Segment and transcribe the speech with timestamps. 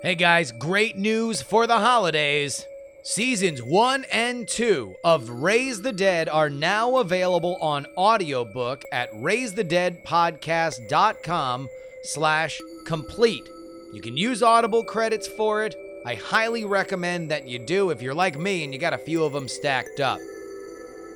[0.00, 2.64] Hey guys, great news for the holidays.
[3.02, 11.68] Seasons 1 and 2 of Raise the Dead are now available on audiobook at raisethedeadpodcast.com
[12.04, 13.42] slash complete.
[13.92, 15.74] You can use Audible credits for it.
[16.06, 19.24] I highly recommend that you do if you're like me and you got a few
[19.24, 20.20] of them stacked up.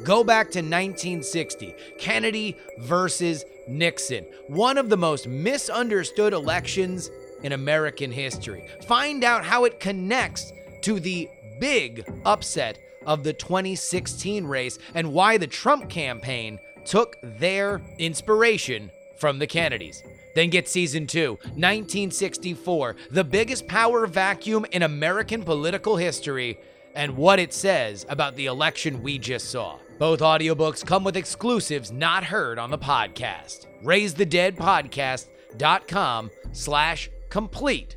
[0.02, 7.12] Go back to 1960, Kennedy versus Nixon, one of the most misunderstood elections
[7.43, 8.66] in American history.
[8.87, 11.28] Find out how it connects to the
[11.60, 19.38] big upset of the 2016 race and why the Trump campaign took their inspiration from
[19.38, 20.02] the Kennedys.
[20.34, 26.59] Then get season two, 1964, the biggest power vacuum in American political history,
[26.95, 29.79] and what it says about the election we just saw.
[29.98, 33.66] Both audiobooks come with exclusives not heard on the podcast.
[33.84, 37.96] RaiseTheDeadPodcast.com slash complete.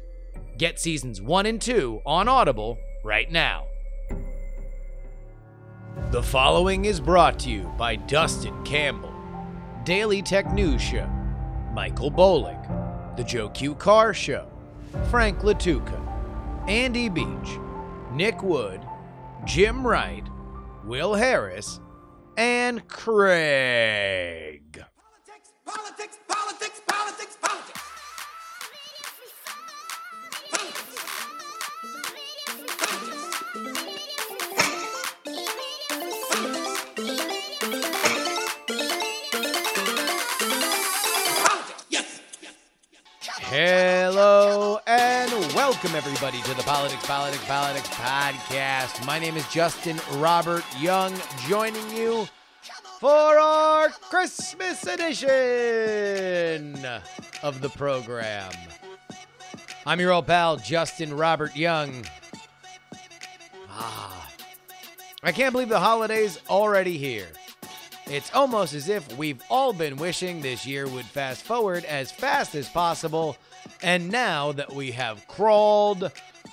[0.57, 3.65] Get seasons one and two on Audible right now.
[6.11, 9.13] The following is brought to you by Dustin Campbell,
[9.83, 11.09] Daily Tech News Show,
[11.73, 14.49] Michael Bolick, The Joe Q Car Show,
[15.11, 15.99] Frank Latuca,
[16.69, 17.59] Andy Beach,
[18.13, 18.79] Nick Wood,
[19.43, 20.23] Jim Wright,
[20.85, 21.81] Will Harris,
[22.37, 24.81] and Craig.
[24.95, 26.44] Politics, politics, politics,
[43.57, 49.05] Hello and welcome everybody to the Politics, Politics, Politics podcast.
[49.05, 51.13] My name is Justin Robert Young,
[51.47, 52.27] joining you
[52.99, 56.75] for our Christmas edition
[57.43, 58.51] of the program.
[59.85, 62.03] I'm your old pal, Justin Robert Young.
[63.69, 64.29] Ah,
[65.23, 67.29] I can't believe the holidays already here.
[68.07, 72.53] It's almost as if we've all been wishing this year would fast forward as fast
[72.53, 73.35] as possible.
[73.81, 76.11] And now that we have crawled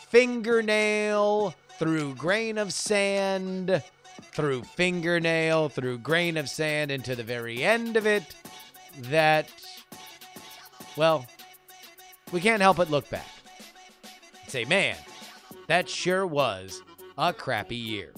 [0.08, 3.82] fingernail through grain of sand,
[4.32, 8.34] through fingernail, through grain of sand, and to the very end of it,
[9.02, 9.50] that,
[10.96, 11.26] well,
[12.32, 13.28] we can't help but look back
[14.42, 14.96] and say, man,
[15.66, 16.82] that sure was
[17.18, 18.12] a crappy year.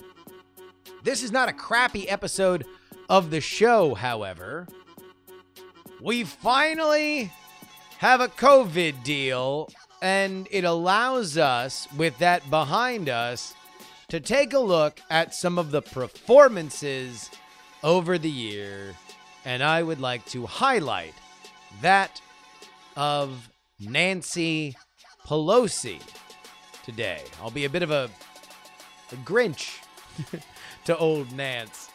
[1.02, 2.64] This is not a crappy episode
[3.08, 4.66] of the show, however.
[6.00, 7.32] We finally
[7.98, 9.70] have a COVID deal,
[10.02, 13.54] and it allows us, with that behind us,
[14.08, 17.30] to take a look at some of the performances
[17.82, 18.94] over the year.
[19.44, 21.14] And I would like to highlight
[21.80, 22.20] that
[22.96, 23.48] of
[23.80, 24.76] Nancy
[25.26, 26.00] Pelosi
[26.84, 27.22] today.
[27.42, 28.10] I'll be a bit of a,
[29.10, 29.78] a Grinch
[30.84, 31.88] to old Nance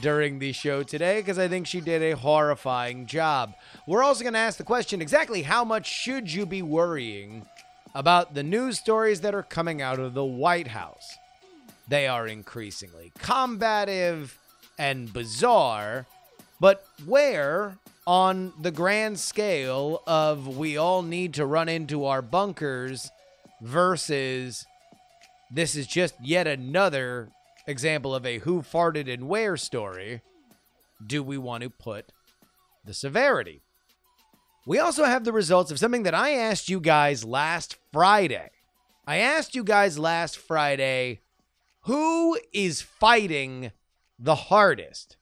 [0.00, 3.54] during the show today because I think she did a horrifying job.
[3.86, 7.46] We're also going to ask the question exactly how much should you be worrying
[7.94, 11.16] about the news stories that are coming out of the White House?
[11.88, 14.38] They are increasingly combative
[14.78, 16.06] and bizarre,
[16.60, 23.10] but where on the grand scale of we all need to run into our bunkers
[23.60, 24.66] versus
[25.50, 27.28] this is just yet another
[27.66, 30.22] example of a who farted and where story,
[31.04, 32.12] do we want to put
[32.84, 33.62] the severity?
[34.66, 38.50] We also have the results of something that I asked you guys last Friday.
[39.06, 41.20] I asked you guys last Friday
[41.84, 43.70] who is fighting
[44.18, 45.16] the hardest?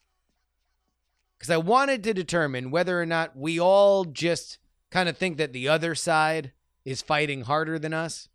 [1.37, 4.59] Because I wanted to determine whether or not we all just
[4.91, 6.53] kind of think that the other side
[6.85, 8.29] is fighting harder than us.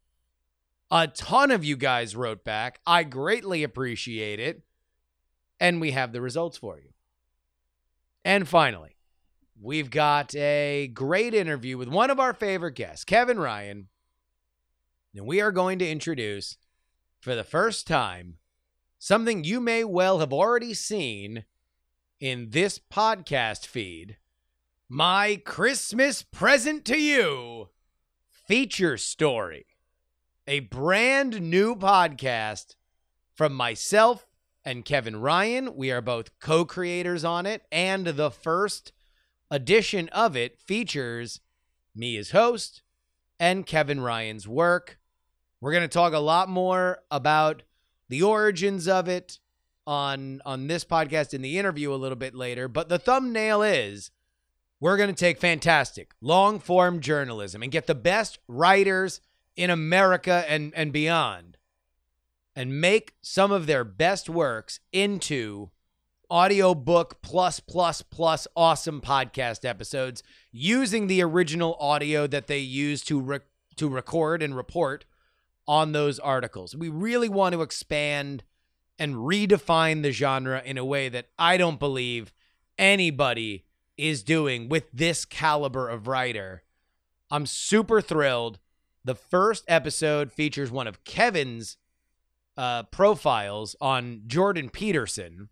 [0.89, 2.79] A ton of you guys wrote back.
[2.87, 4.61] I greatly appreciate it.
[5.59, 6.89] And we have the results for you.
[8.23, 8.95] And finally,
[9.59, 13.87] we've got a great interview with one of our favorite guests, Kevin Ryan.
[15.15, 16.57] And we are going to introduce,
[17.19, 18.37] for the first time,
[18.99, 21.45] something you may well have already seen
[22.19, 24.17] in this podcast feed
[24.89, 27.69] my Christmas present to you
[28.29, 29.65] feature story
[30.47, 32.75] a brand new podcast
[33.35, 34.25] from myself
[34.63, 35.75] and Kevin Ryan.
[35.75, 38.93] We are both co creators on it, and the first
[39.51, 41.41] edition of it features
[41.93, 42.81] me as host
[43.39, 44.99] and Kevin Ryan's work.
[45.59, 47.63] We're going to talk a lot more about
[48.09, 49.39] the origins of it
[49.85, 54.11] on on this podcast in the interview a little bit later, but the thumbnail is
[54.79, 59.19] we're going to take fantastic long form journalism and get the best writers
[59.57, 61.57] in America and, and beyond
[62.55, 65.69] and make some of their best works into
[66.31, 73.19] audiobook plus plus plus awesome podcast episodes using the original audio that they use to
[73.19, 73.39] re-
[73.75, 75.05] to record and report
[75.67, 76.75] on those articles.
[76.75, 78.43] We really want to expand
[78.99, 82.33] and redefine the genre in a way that I don't believe
[82.77, 83.65] anybody
[83.97, 86.63] is doing with this caliber of writer.
[87.29, 88.59] I'm super thrilled.
[89.07, 91.77] The first episode features one of Kevin's
[92.57, 95.47] uh, profiles on Jordan Peterson.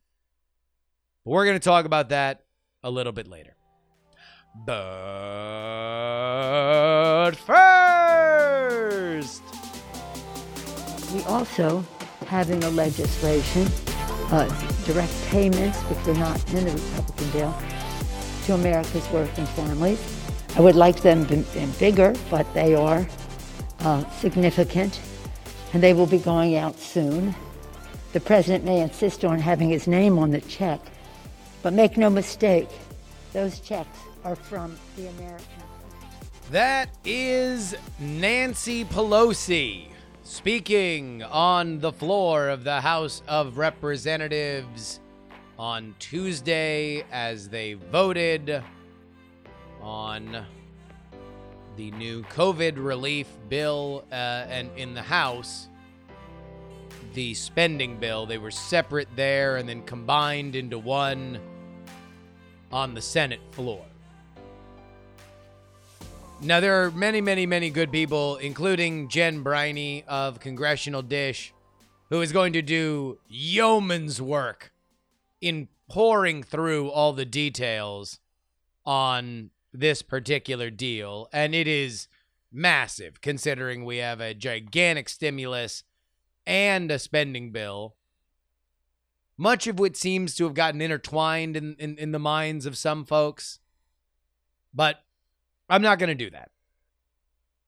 [1.23, 2.43] But we're going to talk about that
[2.83, 3.55] a little bit later.
[4.65, 4.75] But
[7.45, 9.41] first,
[11.13, 11.85] We also
[12.27, 13.69] having a legislation,
[14.33, 14.49] uh,
[14.83, 17.55] direct payments, which were not in the Republican bill,
[18.47, 20.01] to America's working families.
[20.57, 23.07] I would like them b- b- bigger, but they are
[23.85, 24.99] uh, significant,
[25.73, 27.35] and they will be going out soon.
[28.13, 30.79] The president may insist on having his name on the check,
[31.61, 32.67] but make no mistake,
[33.31, 35.45] those checks are from the American.
[36.51, 39.87] that is Nancy Pelosi
[40.23, 44.99] speaking on the floor of the House of Representatives
[45.59, 48.63] on Tuesday as they voted
[49.81, 50.45] on
[51.75, 55.69] the new COVID relief bill uh, and in the House
[57.13, 61.39] the spending bill they were separate there and then combined into one
[62.71, 63.85] on the Senate floor.
[66.41, 71.53] Now, there are many, many, many good people, including Jen Briney of Congressional Dish,
[72.09, 74.73] who is going to do yeoman's work
[75.39, 78.19] in poring through all the details
[78.85, 79.49] on
[79.79, 81.27] this particular deal.
[81.31, 82.07] And it is
[82.51, 85.83] massive considering we have a gigantic stimulus
[86.45, 87.95] and a spending bill.
[89.37, 93.03] Much of which seems to have gotten intertwined in, in, in the minds of some
[93.03, 93.59] folks.
[94.73, 95.03] But
[95.69, 96.51] I'm not going to do that.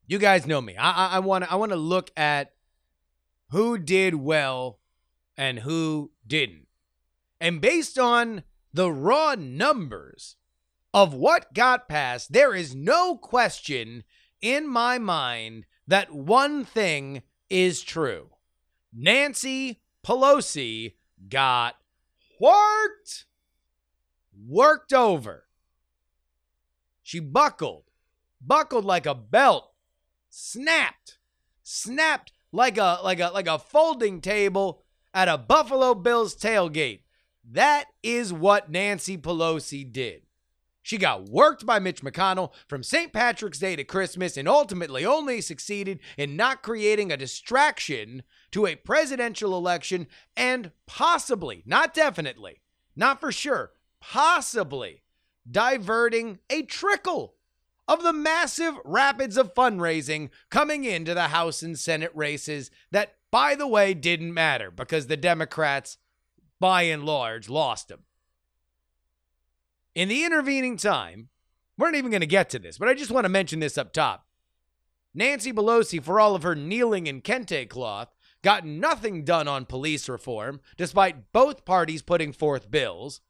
[0.08, 0.78] You guys know me.
[0.78, 2.54] I I want to I want to look at
[3.50, 4.80] who did well
[5.36, 6.68] and who didn't.
[7.42, 8.44] And based on
[8.74, 10.37] the raw numbers
[10.98, 14.04] of what got passed, there is no question
[14.42, 17.22] in my mind that one thing
[17.52, 18.32] is true.
[18.92, 20.96] Nancy Pelosi
[21.30, 21.76] got
[22.42, 23.26] worked
[24.48, 25.46] worked over.
[27.04, 27.84] She buckled,
[28.42, 29.72] buckled like a belt,
[30.32, 31.20] snapped,
[31.62, 34.82] snapped like a like a like a folding table
[35.14, 37.02] at a Buffalo Bills tailgate.
[37.52, 40.27] That is what Nancy Pelosi did.
[40.88, 43.12] She got worked by Mitch McConnell from St.
[43.12, 48.78] Patrick's Day to Christmas and ultimately only succeeded in not creating a distraction to a
[48.78, 50.08] presidential election
[50.38, 52.62] and possibly, not definitely,
[52.96, 55.02] not for sure, possibly
[55.52, 57.36] diverting a trickle
[57.90, 63.56] of the massive rapids of fundraising coming into the House and Senate races that, by
[63.56, 65.98] the way, didn't matter because the Democrats,
[66.62, 68.06] by and large, lost them.
[69.98, 71.30] In the intervening time,
[71.76, 73.80] we're not even going to get to this, but I just want to mention this
[73.80, 74.28] up top.
[75.16, 80.08] Nancy Pelosi, for all of her kneeling in kente cloth, got nothing done on police
[80.08, 83.22] reform, despite both parties putting forth bills.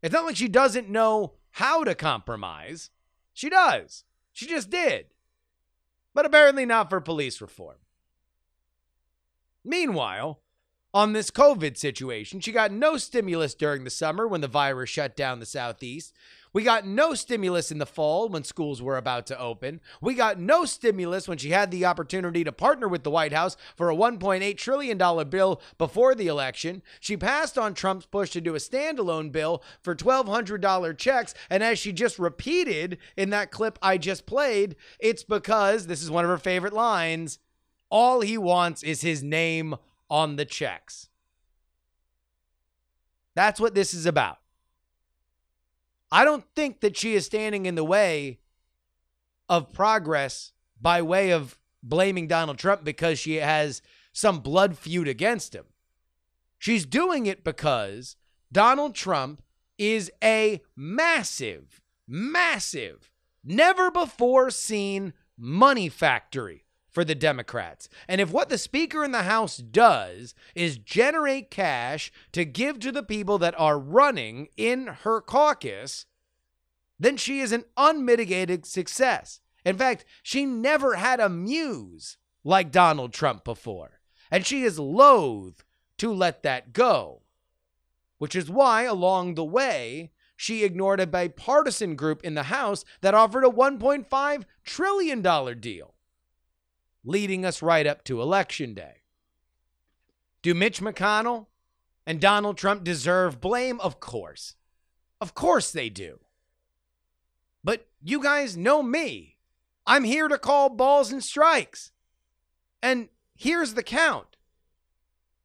[0.00, 2.88] It's not like she doesn't know how to compromise.
[3.34, 4.04] She does.
[4.32, 5.08] She just did.
[6.14, 7.76] But apparently not for police reform.
[9.62, 10.40] Meanwhile,
[10.94, 15.16] on this COVID situation, she got no stimulus during the summer when the virus shut
[15.16, 16.14] down the Southeast.
[16.52, 19.80] We got no stimulus in the fall when schools were about to open.
[20.00, 23.56] We got no stimulus when she had the opportunity to partner with the White House
[23.76, 26.82] for a $1.8 trillion bill before the election.
[27.00, 31.34] She passed on Trump's push to do a standalone bill for $1,200 checks.
[31.50, 36.10] And as she just repeated in that clip I just played, it's because this is
[36.10, 37.38] one of her favorite lines
[37.90, 39.74] all he wants is his name
[40.10, 41.08] on the checks.
[43.34, 44.38] That's what this is about.
[46.10, 48.40] I don't think that she is standing in the way
[49.48, 55.54] of progress by way of blaming Donald Trump because she has some blood feud against
[55.54, 55.66] him.
[56.58, 58.16] She's doing it because
[58.50, 59.42] Donald Trump
[59.76, 63.10] is a massive, massive,
[63.44, 66.64] never before seen money factory
[66.98, 67.88] for the Democrats.
[68.08, 72.90] And if what the Speaker in the House does is generate cash to give to
[72.90, 76.06] the people that are running in her caucus,
[76.98, 79.38] then she is an unmitigated success.
[79.64, 85.62] In fact, she never had a muse like Donald Trump before, and she is loath
[85.98, 87.22] to let that go,
[88.18, 93.14] which is why, along the way, she ignored a bipartisan group in the House that
[93.14, 95.22] offered a $1.5 trillion
[95.60, 95.94] deal,
[97.04, 99.02] leading us right up to Election Day.
[100.42, 101.46] Do Mitch McConnell
[102.06, 103.80] and Donald Trump deserve blame?
[103.80, 104.54] Of course.
[105.20, 106.20] Of course they do.
[107.64, 109.36] But you guys know me.
[109.86, 111.90] I'm here to call balls and strikes.
[112.82, 114.36] And here's the count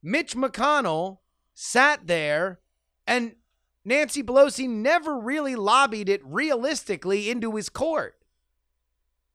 [0.02, 1.18] Mitch McConnell
[1.54, 2.60] sat there
[3.06, 3.36] and
[3.84, 8.16] Nancy Pelosi never really lobbied it realistically into his court.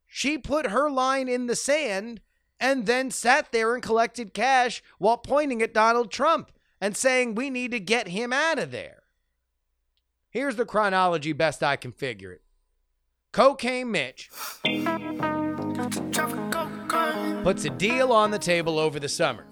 [0.10, 2.20] She put her line in the sand
[2.60, 6.52] and then sat there and collected cash while pointing at Donald Trump
[6.82, 9.04] and saying, We need to get him out of there.
[10.32, 12.42] Here's the chronology best I can figure it
[13.32, 14.30] Cocaine Mitch
[17.44, 19.46] puts a deal on the table over the summer.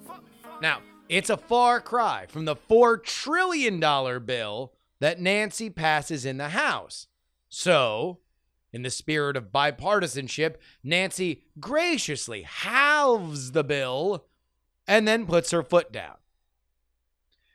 [0.62, 3.80] Now, it's a far cry from the $4 trillion
[4.26, 7.08] bill that Nancy passes in the House.
[7.48, 8.20] So,
[8.72, 14.26] in the spirit of bipartisanship, Nancy graciously halves the bill
[14.88, 16.16] and then puts her foot down.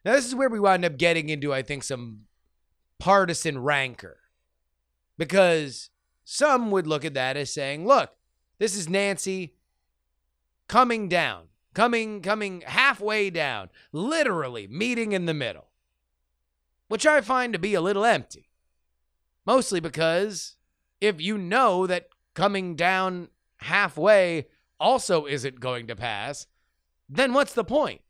[0.05, 2.23] Now, this is where we wind up getting into, I think, some
[2.99, 4.19] partisan rancor.
[5.17, 5.91] Because
[6.25, 8.11] some would look at that as saying, look,
[8.59, 9.55] this is Nancy
[10.67, 15.69] coming down, coming, coming halfway down, literally meeting in the middle
[16.93, 18.51] which I find to be a little empty.
[19.47, 20.57] Mostly because
[21.03, 24.47] if you know that coming down halfway
[24.79, 26.47] also isn't going to pass,
[27.09, 28.01] then what's the point?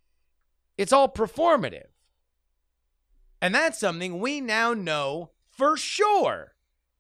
[0.77, 1.87] It's all performative.
[3.41, 6.55] And that's something we now know for sure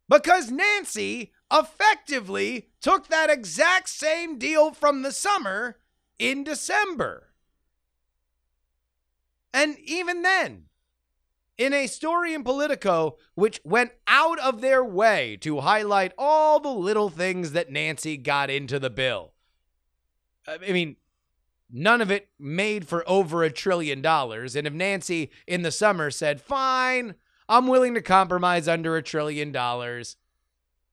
[0.08, 5.76] because Nancy effectively took that exact same deal from the summer
[6.18, 7.34] in December.
[9.52, 10.64] And even then,
[11.58, 16.68] in a story in Politico which went out of their way to highlight all the
[16.68, 19.32] little things that Nancy got into the bill.
[20.46, 20.96] I mean,
[21.70, 24.56] none of it made for over a trillion dollars.
[24.56, 27.14] And if Nancy in the summer said, fine,
[27.48, 30.16] I'm willing to compromise under a trillion dollars,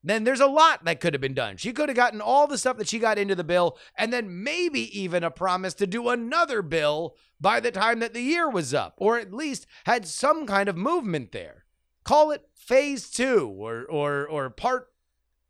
[0.03, 1.57] then there's a lot that could have been done.
[1.57, 4.43] She could have gotten all the stuff that she got into the bill and then
[4.43, 8.73] maybe even a promise to do another bill by the time that the year was
[8.73, 11.65] up, or at least had some kind of movement there.
[12.03, 14.87] Call it phase two or or or part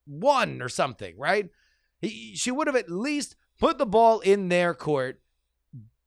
[0.05, 1.49] one or something, right?
[2.01, 5.21] He, she would have at least put the ball in their court,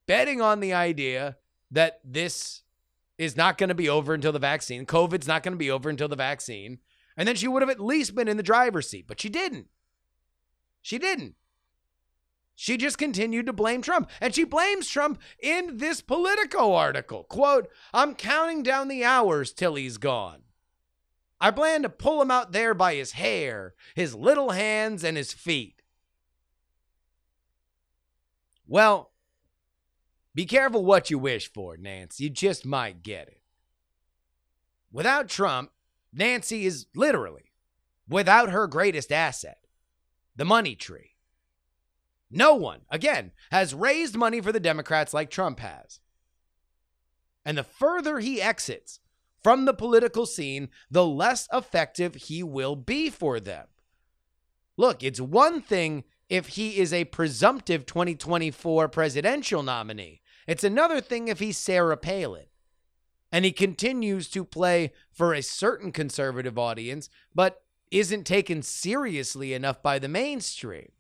[0.07, 1.37] betting on the idea
[1.71, 2.63] that this
[3.19, 4.85] is not going to be over until the vaccine.
[4.85, 6.79] COVID's not going to be over until the vaccine
[7.17, 9.69] and then she would have at least been in the driver's seat, but she didn't.
[10.81, 11.35] She didn't.
[12.55, 14.11] She just continued to blame Trump.
[14.21, 17.25] And she blames Trump in this Politico article.
[17.25, 20.43] Quote, I'm counting down the hours till he's gone.
[21.41, 25.33] I plan to pull him out there by his hair, his little hands, and his
[25.33, 25.83] feet.
[28.67, 29.11] Well,
[30.35, 32.21] be careful what you wish for, Nance.
[32.21, 33.41] You just might get it.
[34.93, 35.73] Without Trump,
[36.13, 37.53] Nancy is literally
[38.09, 39.59] without her greatest asset,
[40.37, 41.17] the money tree.
[42.31, 46.01] No one, again, has raised money for the Democrats like Trump has.
[47.45, 49.01] And the further he exits
[49.43, 53.67] from the political scene, the less effective he will be for them.
[54.77, 61.29] Look, it's one thing if he is a presumptive 2024 presidential nominee, it's another thing
[61.29, 62.47] if he's Sarah Palin
[63.33, 69.83] and he continues to play for a certain conservative audience, but isn't taken seriously enough
[69.83, 70.93] by the mainstream.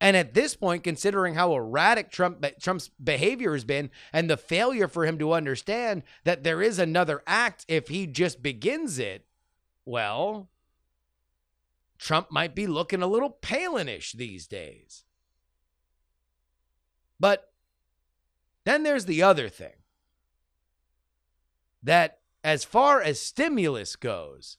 [0.00, 4.86] And at this point, considering how erratic Trump Trump's behavior has been and the failure
[4.86, 9.24] for him to understand that there is another act if he just begins it,
[9.86, 10.50] well,
[11.98, 15.04] Trump might be looking a little palinish these days.
[17.18, 17.52] But
[18.64, 19.74] then there's the other thing
[21.84, 24.58] that as far as stimulus goes,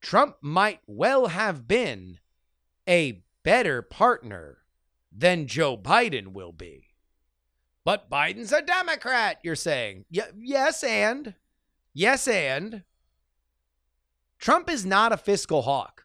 [0.00, 2.18] Trump might well have been
[2.88, 4.58] a better partner
[5.12, 6.88] than Joe Biden will be.
[7.84, 10.04] But Biden's a Democrat, you're saying.
[10.12, 11.34] Y- yes, and.
[11.92, 12.84] Yes, and.
[14.38, 16.04] Trump is not a fiscal hawk.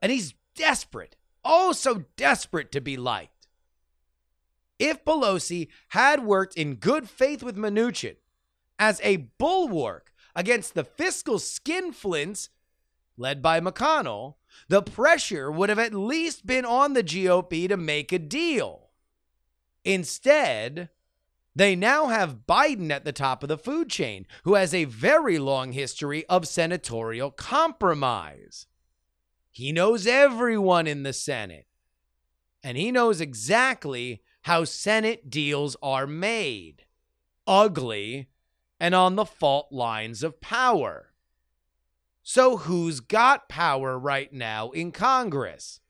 [0.00, 3.48] And he's desperate, oh, so desperate to be liked.
[4.78, 8.16] If Pelosi had worked in good faith with Mnuchin
[8.80, 12.48] as a bulwark against the fiscal skinflints
[13.18, 14.36] led by McConnell,
[14.68, 18.88] the pressure would have at least been on the GOP to make a deal.
[19.84, 20.88] Instead,
[21.54, 25.38] they now have Biden at the top of the food chain, who has a very
[25.38, 28.66] long history of senatorial compromise.
[29.50, 31.66] He knows everyone in the Senate,
[32.62, 36.86] and he knows exactly how Senate deals are made
[37.46, 38.29] ugly
[38.80, 41.12] and on the fault lines of power.
[42.22, 45.80] So, who's got power right now in Congress?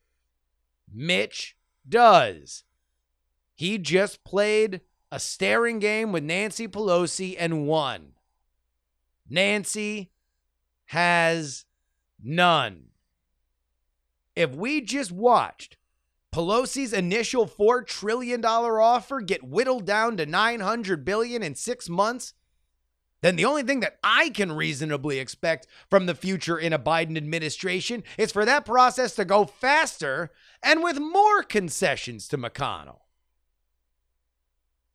[0.92, 1.56] Mitch
[1.88, 2.64] does.
[3.54, 4.80] He just played
[5.12, 8.12] a staring game with Nancy Pelosi and won.
[9.28, 10.11] Nancy
[10.87, 11.64] has
[12.23, 12.87] none.
[14.35, 15.76] If we just watched
[16.32, 22.35] Pelosi's initial $4 trillion offer get whittled down to 900 billion in six months,
[23.20, 27.16] then the only thing that I can reasonably expect from the future in a Biden
[27.16, 30.30] administration is for that process to go faster
[30.62, 33.00] and with more concessions to McConnell.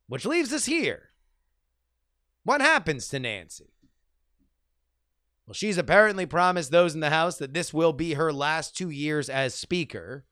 [0.08, 1.10] Which leaves us here.
[2.44, 3.74] What happens to Nancy?
[5.46, 8.90] Well, she's apparently promised those in the House that this will be her last two
[8.90, 10.26] years as Speaker.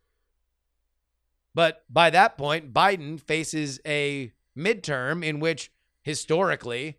[1.54, 5.72] But by that point, Biden faces a midterm in which,
[6.02, 6.98] historically,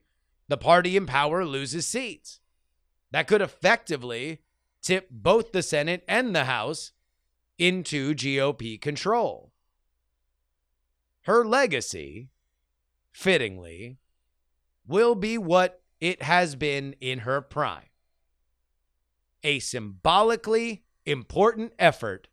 [0.48, 2.40] the party in power loses seats.
[3.10, 4.40] That could effectively
[4.82, 6.92] tip both the Senate and the House
[7.58, 9.52] into GOP control.
[11.22, 12.30] Her legacy,
[13.12, 13.98] fittingly,
[14.86, 17.88] will be what it has been in her prime
[19.44, 22.28] a symbolically important effort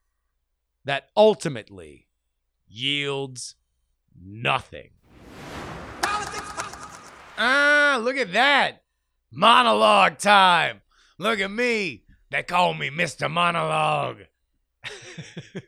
[0.85, 2.07] that ultimately
[2.67, 3.55] yields
[4.19, 4.89] nothing.
[7.43, 8.83] Ah, look at that.
[9.31, 10.81] Monologue time.
[11.17, 12.03] Look at me.
[12.29, 13.31] They call me Mr.
[13.31, 14.25] Monologue.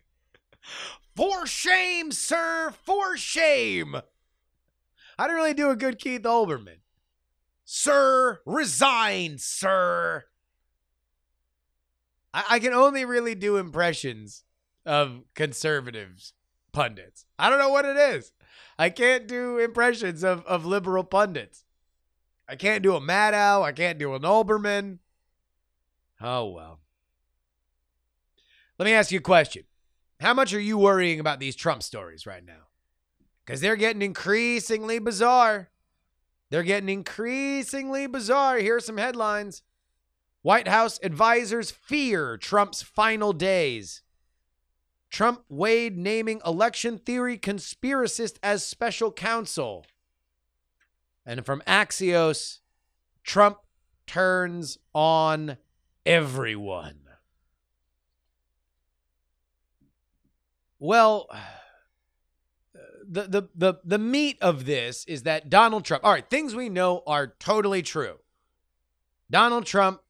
[1.15, 2.71] for shame, sir.
[2.83, 3.95] For shame.
[5.17, 6.81] I didn't really do a good Keith Olbermann.
[7.65, 10.25] Sir, resign, sir.
[12.35, 14.43] I, I can only really do impressions
[14.85, 16.33] of conservatives
[16.71, 17.25] pundits.
[17.39, 18.31] I don't know what it is.
[18.77, 21.63] I can't do impressions of, of liberal pundits.
[22.47, 23.61] I can't do a Maddow.
[23.61, 24.99] I can't do an Olbermann.
[26.21, 26.79] Oh, well.
[28.77, 29.63] Let me ask you a question.
[30.19, 32.67] How much are you worrying about these Trump stories right now?
[33.45, 35.69] Because they're getting increasingly bizarre.
[36.49, 38.57] They're getting increasingly bizarre.
[38.57, 39.63] Here are some headlines
[40.43, 44.01] White House advisors fear Trump's final days.
[45.09, 49.85] Trump weighed naming election theory conspiracist as special counsel.
[51.25, 52.59] And from Axios,
[53.23, 53.59] Trump
[54.07, 55.57] turns on
[56.05, 56.99] everyone.
[60.79, 61.29] Well,
[63.07, 66.03] the, the the the meat of this is that Donald Trump.
[66.03, 68.17] All right, things we know are totally true.
[69.29, 70.01] Donald Trump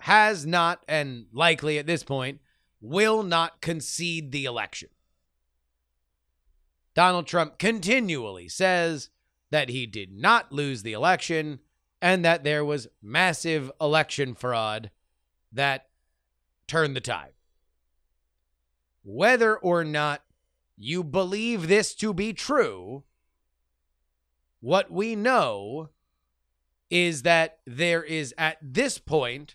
[0.00, 2.40] has not and likely at this point
[2.80, 4.88] will not concede the election.
[6.94, 9.10] Donald Trump continually says
[9.50, 11.60] that he did not lose the election
[12.00, 14.90] and that there was massive election fraud
[15.52, 15.86] that
[16.66, 17.32] turned the tide.
[19.02, 20.22] Whether or not
[20.76, 23.04] you believe this to be true,
[24.60, 25.90] what we know
[26.90, 29.54] is that there is at this point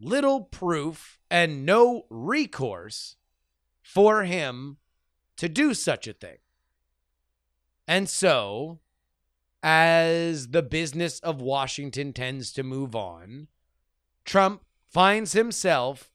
[0.00, 3.16] little proof and no recourse
[3.82, 4.78] for him
[5.36, 6.38] to do such a thing.
[7.88, 8.80] And so,
[9.62, 13.48] as the business of Washington tends to move on,
[14.26, 16.12] Trump finds himself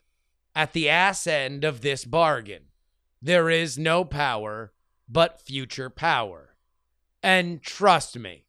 [0.56, 2.66] at the ass end of this bargain.
[3.20, 4.72] There is no power
[5.10, 6.56] but future power.
[7.24, 8.46] And trust me,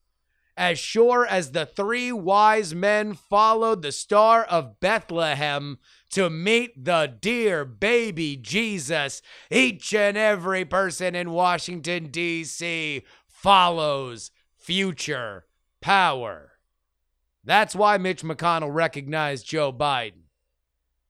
[0.55, 5.79] as sure as the three wise men followed the star of Bethlehem
[6.15, 13.03] to meet the dear baby Jesus, each and every person in Washington, D.C.
[13.27, 15.47] follows future
[15.81, 16.53] power.
[17.43, 20.23] That's why Mitch McConnell recognized Joe Biden.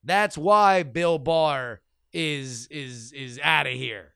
[0.02, 1.82] That's why Bill Barr
[2.14, 4.14] is is is out of here.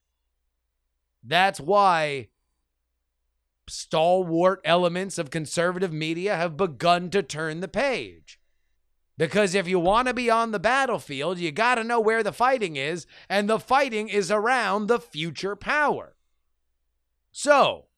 [1.23, 2.29] That's why
[3.69, 8.38] stalwart elements of conservative media have begun to turn the page.
[9.19, 12.33] Because if you want to be on the battlefield, you got to know where the
[12.33, 16.15] fighting is, and the fighting is around the future power.
[17.33, 17.89] So,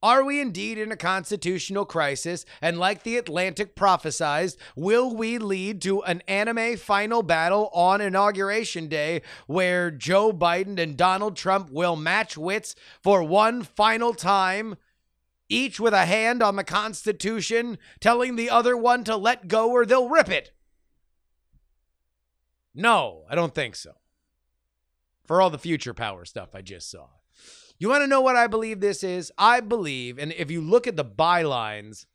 [0.00, 2.46] Are we indeed in a constitutional crisis?
[2.62, 8.86] And like the Atlantic prophesized, will we lead to an anime final battle on Inauguration
[8.86, 14.76] Day where Joe Biden and Donald Trump will match wits for one final time,
[15.48, 19.86] each with a hand on the Constitution, telling the other one to let go or
[19.86, 20.52] they'll rip it?
[22.74, 23.92] No, I don't think so.
[25.26, 27.08] For all the future power stuff I just saw.
[27.78, 29.30] You want to know what I believe this is?
[29.38, 32.06] I believe, and if you look at the bylines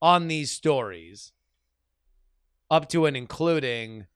[0.00, 1.32] on these stories,
[2.70, 4.06] up to and including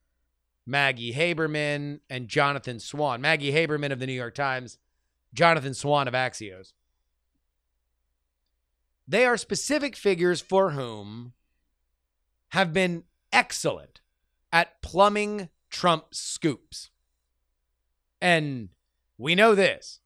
[0.67, 4.79] Maggie Haberman and Jonathan Swan, Maggie Haberman of the New York Times,
[5.35, 6.73] Jonathan Swan of Axios.
[9.13, 11.35] They are specific figures for whom
[12.49, 14.01] have been excellent
[14.51, 16.89] at plumbing Trump scoops.
[18.23, 18.71] And
[19.19, 20.01] we know this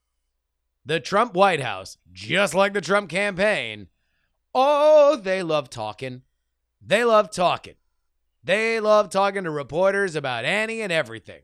[0.85, 3.87] the Trump White House, just like the Trump campaign,
[4.53, 6.23] oh, they love talking.
[6.85, 7.77] They love talking.
[8.43, 11.43] They love talking to reporters about any and everything.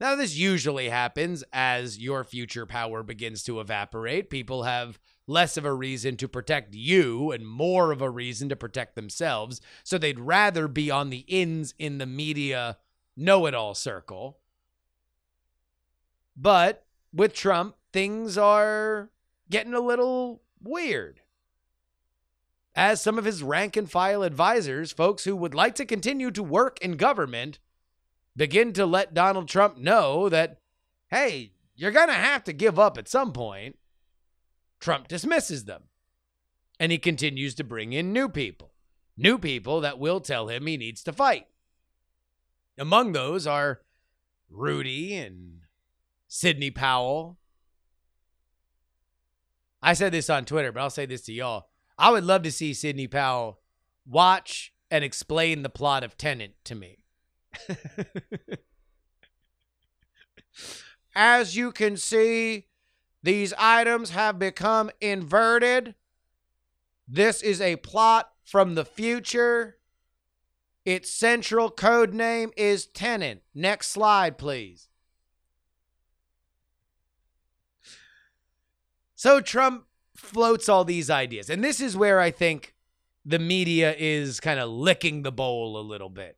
[0.00, 4.28] Now, this usually happens as your future power begins to evaporate.
[4.28, 8.56] People have less of a reason to protect you and more of a reason to
[8.56, 9.60] protect themselves.
[9.82, 12.78] So they'd rather be on the ins in the media
[13.16, 14.38] know it all circle.
[16.36, 19.10] But with Trump, things are
[19.50, 21.20] getting a little weird.
[22.74, 26.42] As some of his rank and file advisors, folks who would like to continue to
[26.42, 27.60] work in government,
[28.36, 30.58] begin to let Donald Trump know that,
[31.08, 33.76] hey, you're going to have to give up at some point.
[34.84, 35.84] Trump dismisses them.
[36.78, 38.72] And he continues to bring in new people,
[39.16, 41.46] new people that will tell him he needs to fight.
[42.76, 43.80] Among those are
[44.50, 45.60] Rudy and
[46.28, 47.38] Sidney Powell
[49.84, 51.68] I said this on Twitter, but I'll say this to y'all.
[51.98, 53.60] I would love to see Sidney Powell
[54.06, 57.00] watch and explain the plot of Tenet to me.
[61.14, 62.68] As you can see,
[63.24, 65.94] these items have become inverted.
[67.08, 69.78] This is a plot from the future.
[70.84, 73.42] Its central code name is Tenet.
[73.54, 74.88] Next slide, please.
[79.14, 81.48] So Trump floats all these ideas.
[81.48, 82.74] And this is where I think
[83.24, 86.36] the media is kind of licking the bowl a little bit.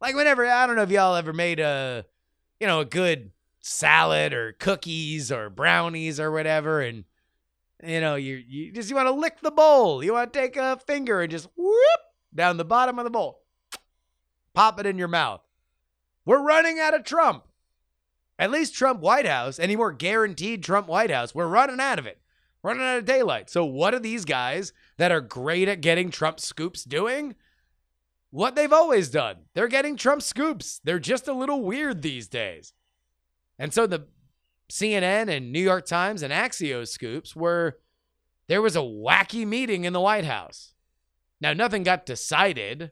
[0.00, 2.04] Like whenever I don't know if y'all ever made a
[2.58, 7.04] you know, a good salad or cookies or brownies or whatever and
[7.82, 10.04] you know, you you just you want to lick the bowl.
[10.04, 12.00] You want to take a finger and just whoop
[12.34, 13.42] down the bottom of the bowl.
[14.54, 15.40] Pop it in your mouth.
[16.24, 17.44] We're running out of Trump.
[18.38, 22.06] At least Trump White House, any more guaranteed Trump White House, we're running out of
[22.06, 22.20] it.
[22.62, 23.48] Running out of daylight.
[23.48, 27.34] So, what are these guys that are great at getting Trump scoops doing?
[28.30, 29.36] What they've always done.
[29.54, 30.80] They're getting Trump scoops.
[30.84, 32.74] They're just a little weird these days.
[33.60, 34.06] And so, the
[34.70, 37.78] CNN and New York Times and Axios scoops were
[38.48, 40.72] there was a wacky meeting in the White House.
[41.42, 42.90] Now, nothing got decided.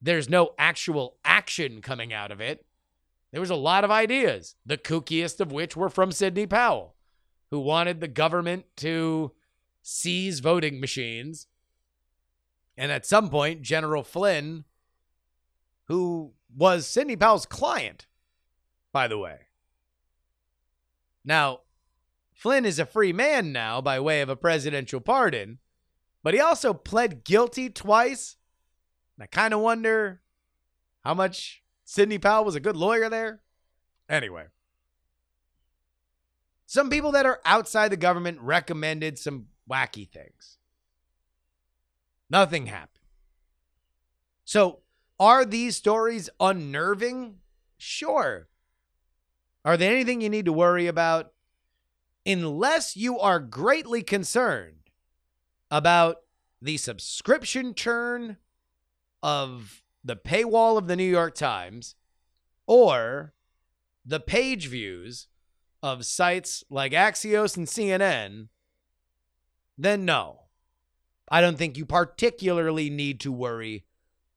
[0.00, 2.64] There's no actual action coming out of it.
[3.30, 6.94] There was a lot of ideas, the kookiest of which were from Sidney Powell,
[7.50, 9.32] who wanted the government to
[9.82, 11.46] seize voting machines.
[12.74, 14.64] And at some point, General Flynn,
[15.84, 18.06] who was Sidney Powell's client,
[18.92, 19.40] by the way.
[21.24, 21.60] Now,
[22.32, 25.58] Flynn is a free man now by way of a presidential pardon,
[26.22, 28.36] but he also pled guilty twice.
[29.16, 30.22] And I kind of wonder
[31.04, 33.40] how much Sidney Powell was a good lawyer there.
[34.08, 34.46] Anyway,
[36.66, 40.58] some people that are outside the government recommended some wacky things.
[42.30, 43.04] Nothing happened.
[44.44, 44.80] So,
[45.18, 47.36] are these stories unnerving?
[47.76, 48.48] Sure.
[49.64, 51.32] Are there anything you need to worry about?
[52.26, 54.90] Unless you are greatly concerned
[55.70, 56.18] about
[56.60, 58.36] the subscription churn
[59.22, 61.94] of the paywall of the New York Times
[62.66, 63.34] or
[64.04, 65.28] the page views
[65.82, 68.48] of sites like Axios and CNN,
[69.78, 70.40] then no.
[71.30, 73.84] I don't think you particularly need to worry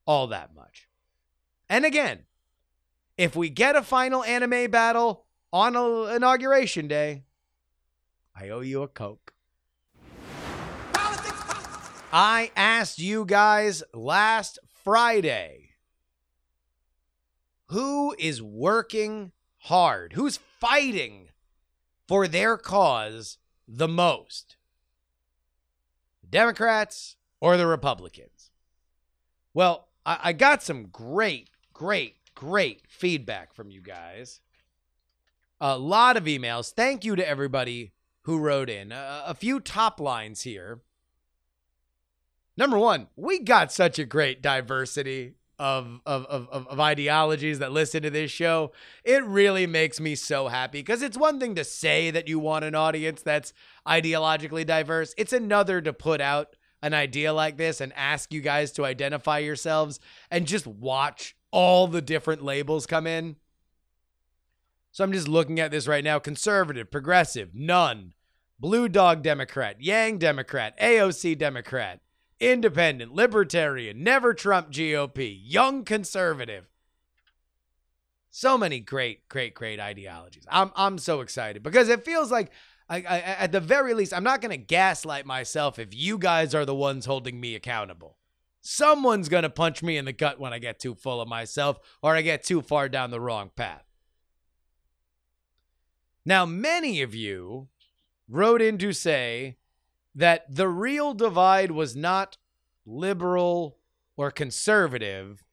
[0.06, 0.88] all that much.
[1.70, 2.20] And again,
[3.24, 7.24] if we get a final anime battle on a, inauguration day,
[8.36, 9.34] I owe you a Coke.
[12.16, 15.70] I asked you guys last Friday.
[17.68, 20.14] Who is working hard?
[20.14, 21.30] Who's fighting
[22.08, 24.58] for their cause the most?
[26.30, 28.52] Democrats or the Republicans?
[29.54, 34.42] Well, I, I got some great, great, great feedback from you guys.
[35.62, 36.74] A lot of emails.
[36.74, 38.92] Thank you to everybody who wrote in.
[38.92, 40.82] A, few top lines here.
[42.58, 48.04] Number one, we got such a great diversity of, of, of, of ideologies that listen
[48.04, 48.74] to this show.
[49.06, 52.66] It really makes me so happy because it's one thing to say that you want
[52.66, 53.54] an audience that's
[53.88, 58.74] ideologically diverse, it's another to put out an idea like this and ask you guys
[58.74, 63.36] to identify yourselves and just watch all the different labels come in.
[64.92, 68.13] So I'm just looking at this right now conservative, progressive, none,
[68.60, 72.02] blue dog Democrat, Yang Democrat, AOC Democrat,
[72.39, 76.66] independent, libertarian, never Trump GOP, young conservative.
[78.32, 80.46] So many great, great, great ideologies.
[80.50, 82.52] I'm, I'm so excited because it feels like,
[82.89, 86.56] I, I, at the very least, I'm not going to gaslight myself if you guys
[86.56, 88.18] are the ones holding me accountable.
[88.65, 91.78] Someone's going to punch me in the gut when I get too full of myself
[92.02, 93.84] or I get too far down the wrong path.
[96.26, 97.67] Now, many of you
[98.30, 99.58] wrote in to say
[100.15, 102.38] that the real divide was not
[102.86, 103.80] liberal
[104.15, 105.43] or conservative,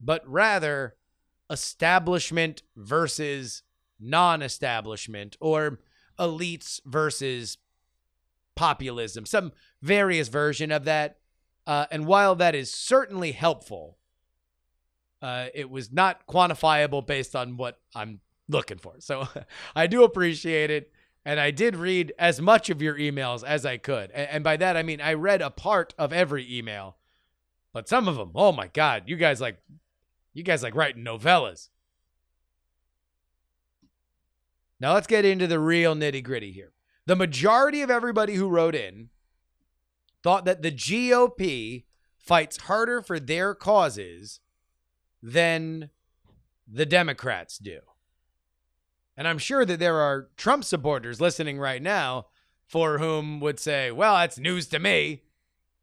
[0.00, 0.96] but rather
[1.48, 3.62] establishment versus
[4.00, 5.78] non establishment or
[6.18, 7.58] elites versus
[8.56, 11.18] populism, some various version of that.
[11.68, 13.98] Uh, and while that is certainly helpful,
[15.20, 18.94] uh, it was not quantifiable based on what I'm looking for.
[19.00, 19.28] So
[19.76, 20.90] I do appreciate it.
[21.26, 24.10] And I did read as much of your emails as I could.
[24.12, 26.96] And, and by that, I mean, I read a part of every email,
[27.74, 29.58] but some of them, oh my God, you guys like,
[30.32, 31.68] you guys like writing novellas.
[34.80, 36.72] Now let's get into the real nitty gritty here.
[37.04, 39.10] The majority of everybody who wrote in
[40.28, 41.84] thought that the GOP
[42.18, 44.40] fights harder for their causes
[45.22, 45.88] than
[46.70, 47.78] the Democrats do.
[49.16, 52.26] And I'm sure that there are Trump supporters listening right now
[52.66, 55.22] for whom would say, well, that's news to me.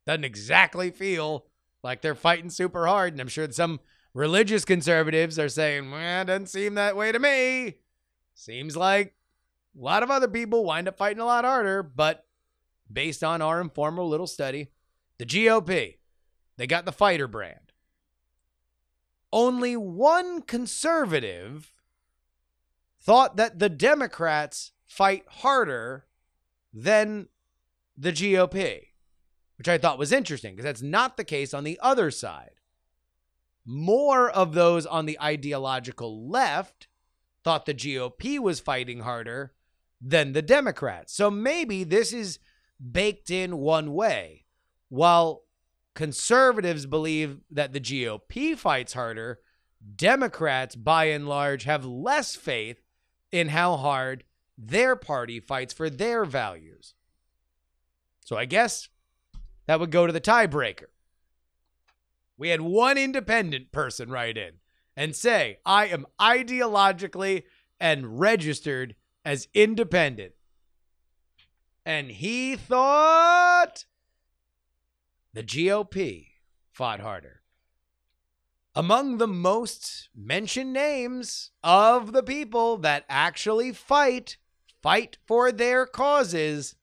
[0.06, 1.48] Doesn't exactly feel
[1.82, 3.14] like they're fighting super hard.
[3.14, 3.80] And I'm sure that some
[4.14, 7.78] religious conservatives are saying, well, it doesn't seem that way to me.
[8.36, 9.16] Seems like
[9.76, 11.82] a lot of other people wind up fighting a lot harder.
[11.82, 12.26] But
[12.92, 14.70] based on our informal little study,
[15.18, 15.98] the GOP,
[16.58, 17.74] they got the fighter brand.
[19.32, 21.74] Only one conservative
[23.02, 26.06] thought that the Democrats fight harder
[26.74, 27.28] than
[27.98, 28.88] the GOP,
[29.58, 32.52] which I thought was interesting because that's not the case on the other side.
[33.66, 36.88] More of those on the ideological left
[37.44, 39.54] thought the GOP was fighting harder
[40.02, 41.14] than the Democrats.
[41.14, 42.40] So maybe this is
[42.80, 44.46] baked in one way.
[44.90, 45.44] While
[45.94, 49.40] conservatives believe that the GOP fights harder,
[49.96, 52.82] Democrats, by and large, have less faith
[53.32, 54.24] in how hard
[54.58, 56.94] their party fights for their values.
[58.26, 58.90] So I guess
[59.68, 60.86] that would go to the tiebreaker.
[62.38, 64.54] We had one independent person write in
[64.96, 67.44] and say, I am ideologically
[67.80, 70.34] and registered as independent.
[71.86, 73.86] And he thought
[75.34, 76.28] the GOP
[76.72, 77.42] fought harder.
[78.74, 84.38] Among the most mentioned names of the people that actually fight,
[84.82, 86.76] fight for their causes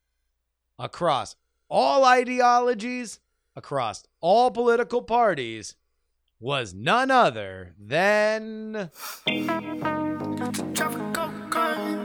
[0.79, 1.37] across
[1.69, 3.19] all ideologies,
[3.57, 5.75] across all political parties,
[6.39, 8.91] was none other than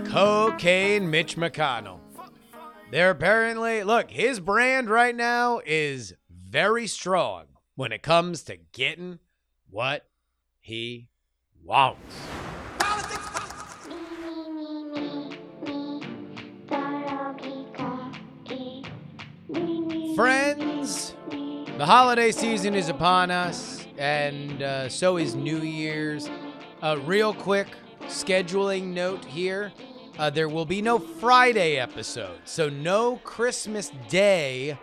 [0.05, 2.06] Cocaine Mitch McConnell.
[2.89, 9.19] They're apparently, look, his brand right now is very strong when it comes to getting
[9.69, 10.07] what
[10.61, 11.09] he
[11.61, 12.15] wants.
[12.79, 13.87] Politics, politics.
[20.15, 21.13] Friends,
[21.77, 26.29] the holiday season is upon us, and uh, so is New Year's.
[26.81, 27.67] A real quick
[28.03, 29.73] scheduling note here
[30.17, 34.77] uh, there will be no Friday episode, so no Christmas Day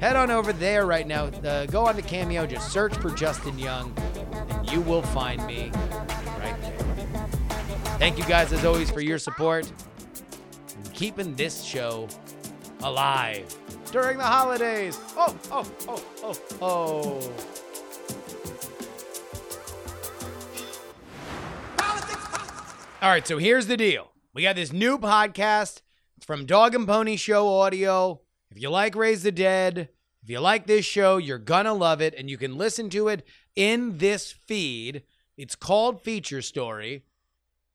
[0.00, 1.26] Head on over there right now.
[1.26, 3.96] Uh, go on to Cameo, just search for Justin Young,
[4.50, 5.70] and you will find me
[6.40, 7.26] right there.
[7.98, 9.70] Thank you guys, as always, for your support
[10.74, 12.08] and keeping this show
[12.80, 13.54] alive
[13.92, 14.98] during the holidays.
[15.16, 17.55] Oh, oh, oh, oh, oh.
[23.06, 24.10] All right, so here's the deal.
[24.34, 25.82] We got this new podcast.
[26.22, 28.22] From Dog and Pony Show Audio.
[28.50, 29.90] If you like Raise the Dead,
[30.24, 33.24] if you like this show, you're gonna love it, and you can listen to it
[33.54, 35.04] in this feed.
[35.36, 37.04] It's called Feature Story.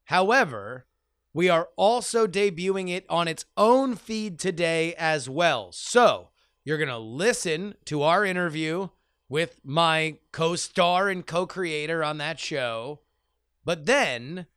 [0.03, 0.85] However,
[1.33, 5.71] we are also debuting it on its own feed today as well.
[5.71, 6.31] So
[6.65, 8.89] you're gonna listen to our interview
[9.29, 12.99] with my co-star and co-creator on that show.
[13.63, 14.47] But then,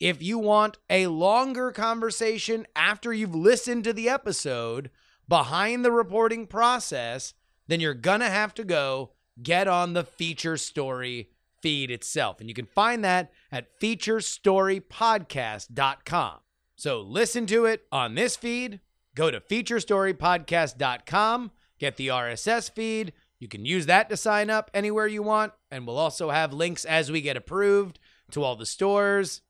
[0.00, 4.90] if you want a longer conversation after you've listened to the episode
[5.28, 7.34] behind the reporting process,
[7.68, 9.10] then you're going to have to go
[9.42, 11.28] get on the feature story
[11.60, 12.40] feed itself.
[12.40, 16.38] And you can find that at featurestorypodcast.com.
[16.76, 18.80] So listen to it on this feed,
[19.14, 23.12] go to featurestorypodcast.com, get the RSS feed.
[23.38, 25.52] You can use that to sign up anywhere you want.
[25.70, 27.98] And we'll also have links as we get approved
[28.30, 29.42] to all the stores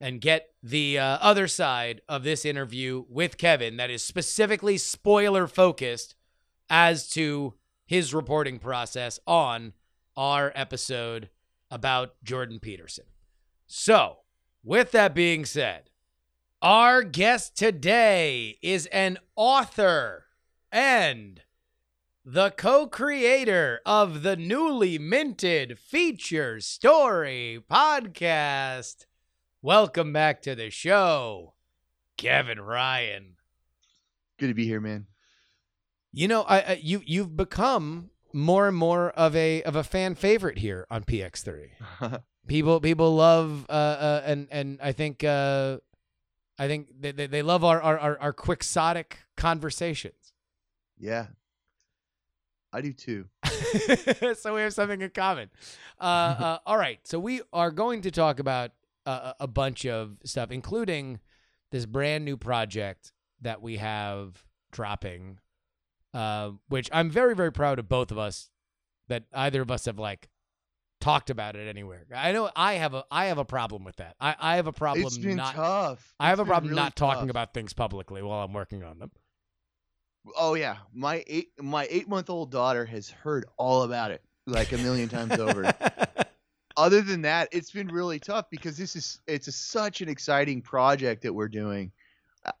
[0.00, 5.46] and get the uh, other side of this interview with Kevin that is specifically spoiler
[5.46, 6.14] focused
[6.70, 7.54] as to
[7.86, 9.72] his reporting process on
[10.16, 11.30] our episode
[11.70, 13.04] about Jordan Peterson.
[13.66, 14.18] So,
[14.62, 15.90] with that being said,
[16.60, 20.24] our guest today is an author
[20.72, 21.42] and
[22.24, 29.06] the co creator of the newly minted feature story podcast.
[29.60, 31.54] Welcome back to the show,
[32.16, 33.34] Kevin Ryan.
[34.38, 35.06] Good to be here, man.
[36.12, 40.14] You know, I, I you you've become more and more of a of a fan
[40.14, 41.70] favorite here on PX3.
[42.46, 45.78] People people love uh, uh and and I think uh
[46.56, 50.34] I think they they, they love our, our our our quixotic conversations.
[50.96, 51.26] yeah.
[52.70, 53.24] I do too.
[54.36, 55.48] so we have something in common.
[55.98, 58.72] Uh, uh, all right, so we are going to talk about
[59.08, 61.20] uh, a bunch of stuff, including
[61.72, 65.38] this brand new project that we have dropping,
[66.12, 68.50] uh, which I'm very very proud of both of us
[69.08, 70.28] that either of us have like
[71.00, 72.04] talked about it anywhere.
[72.14, 74.14] I know I have a I have a problem with that.
[74.20, 76.14] I, I have a problem it's been not tough.
[76.20, 77.30] I have a problem really not talking tough.
[77.30, 79.10] about things publicly while I'm working on them.
[80.36, 84.72] Oh yeah, my eight my eight month old daughter has heard all about it like
[84.72, 85.72] a million times over.
[86.78, 90.62] Other than that, it's been really tough because this is it's a, such an exciting
[90.62, 91.90] project that we're doing.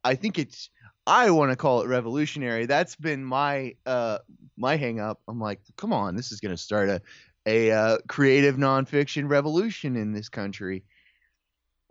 [0.04, 0.70] I- think it's
[1.06, 2.66] I want to call it revolutionary.
[2.66, 4.18] That's been my uh
[4.56, 5.20] my hang up.
[5.28, 7.00] I'm like, come on, this is going to start a
[7.46, 10.84] a uh, creative nonfiction revolution in this country.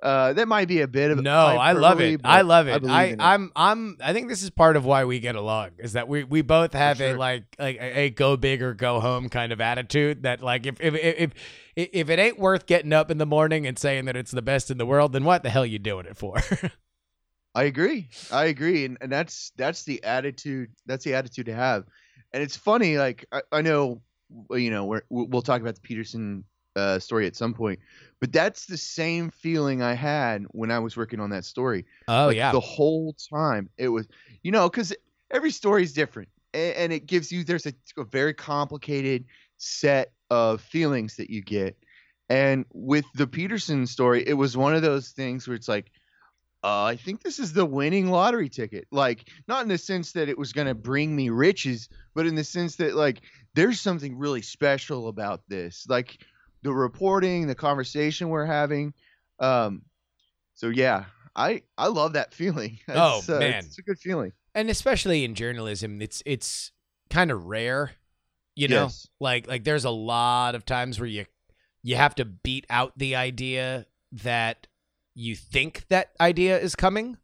[0.01, 2.21] Uh, that might be a bit of No, I love it.
[2.23, 2.85] I love it.
[2.85, 3.23] I, in it.
[3.23, 6.23] I'm I'm I think this is part of why we get along is that we
[6.23, 9.59] we both have a like like a, a go big or go home kind of
[9.59, 11.31] attitude that like if if if
[11.75, 14.43] if if it ain't worth getting up in the morning and saying that it's the
[14.43, 16.37] best in the world, then what the hell you doing it for?
[17.55, 18.07] I agree.
[18.31, 20.69] I agree, and, and that's that's the attitude.
[20.85, 21.85] That's the attitude to have.
[22.31, 22.99] And it's funny.
[22.99, 24.03] Like I, I know,
[24.51, 26.43] you know, we're, we'll we'll talk about the Peterson
[26.77, 27.79] uh, story at some point.
[28.19, 31.85] But that's the same feeling I had when I was working on that story.
[32.07, 32.51] Oh like, yeah.
[32.51, 34.07] the whole time it was,
[34.43, 34.93] you know, because
[35.31, 39.25] every story is different, and, and it gives you there's a, a very complicated
[39.57, 41.77] set of feelings that you get.
[42.29, 45.91] And with the Peterson story, it was one of those things where it's like,
[46.63, 48.87] uh, I think this is the winning lottery ticket.
[48.91, 52.35] Like, not in the sense that it was going to bring me riches, but in
[52.35, 53.21] the sense that, like,
[53.53, 55.85] there's something really special about this.
[55.87, 56.17] Like,
[56.63, 58.93] the reporting, the conversation we're having.
[59.39, 59.83] Um,
[60.55, 61.05] so, yeah,
[61.35, 62.79] I I love that feeling.
[62.89, 63.63] Oh, It's, uh, man.
[63.65, 64.33] It's a good feeling.
[64.55, 66.71] and especially in journalism, it's it's
[67.09, 67.91] kind of rare.
[68.55, 69.07] You know, Yes.
[69.19, 71.25] like like there's a lot of times where you
[71.83, 74.65] you have to beat out the idea that
[75.13, 77.17] you think that idea is coming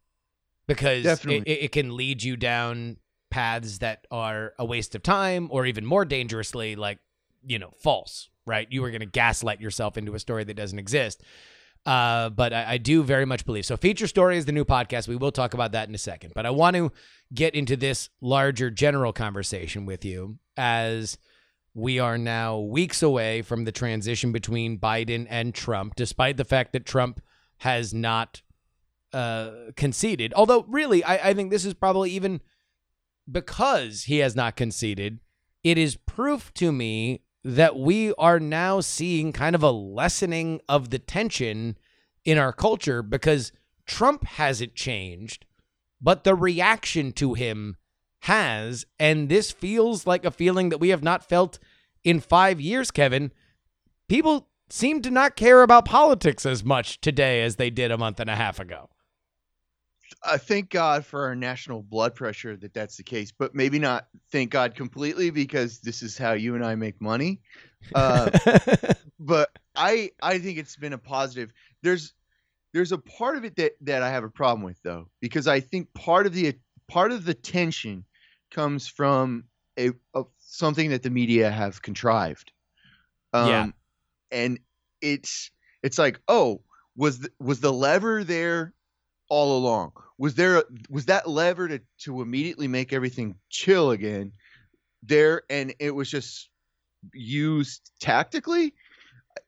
[0.68, 2.98] because it, it can lead you down
[3.30, 6.98] paths that are a waste of time or even more dangerously like
[7.44, 8.66] you know false right?
[8.70, 11.22] You were going to gaslight yourself into a story that doesn't exist.
[11.86, 15.06] Uh, but I, I do very much believe so feature story is the new podcast.
[15.06, 16.32] We will talk about that in a second.
[16.34, 16.90] But i want to
[17.32, 21.18] get into this larger general conversation with you as
[21.74, 26.72] we are now weeks away from the transition between Biden and Trump, despite the fact
[26.72, 27.20] that Trump
[27.58, 28.42] has not
[29.12, 30.32] uh, conceded.
[30.34, 32.40] Although, really, I, I think this is probably even
[33.30, 35.18] because he has not conceded,
[35.64, 40.90] it is proof to me that we are now seeing kind of a lessening of
[40.90, 41.76] the tension
[42.24, 43.52] in our culture because
[43.86, 45.44] Trump hasn't changed,
[46.00, 47.76] but the reaction to him
[48.20, 48.86] has.
[48.98, 51.58] And this feels like a feeling that we have not felt
[52.02, 53.30] in five years, Kevin.
[54.08, 58.20] People seem to not care about politics as much today as they did a month
[58.20, 58.88] and a half ago.
[60.22, 64.06] I thank God for our national blood pressure that that's the case, but maybe not
[64.32, 67.40] thank God completely because this is how you and I make money.
[67.94, 68.30] Uh,
[69.20, 71.52] but I I think it's been a positive.
[71.82, 72.14] There's
[72.72, 75.60] there's a part of it that that I have a problem with though because I
[75.60, 76.54] think part of the
[76.88, 78.04] part of the tension
[78.50, 79.44] comes from
[79.78, 82.52] a, a something that the media have contrived.
[83.32, 83.66] Um, Yeah.
[84.30, 84.60] and
[85.00, 85.50] it's
[85.82, 86.62] it's like oh
[86.96, 88.73] was the, was the lever there
[89.28, 89.92] all along?
[90.18, 94.32] Was there a, was that lever to to immediately make everything chill again
[95.02, 96.50] there and it was just
[97.12, 98.74] used tactically?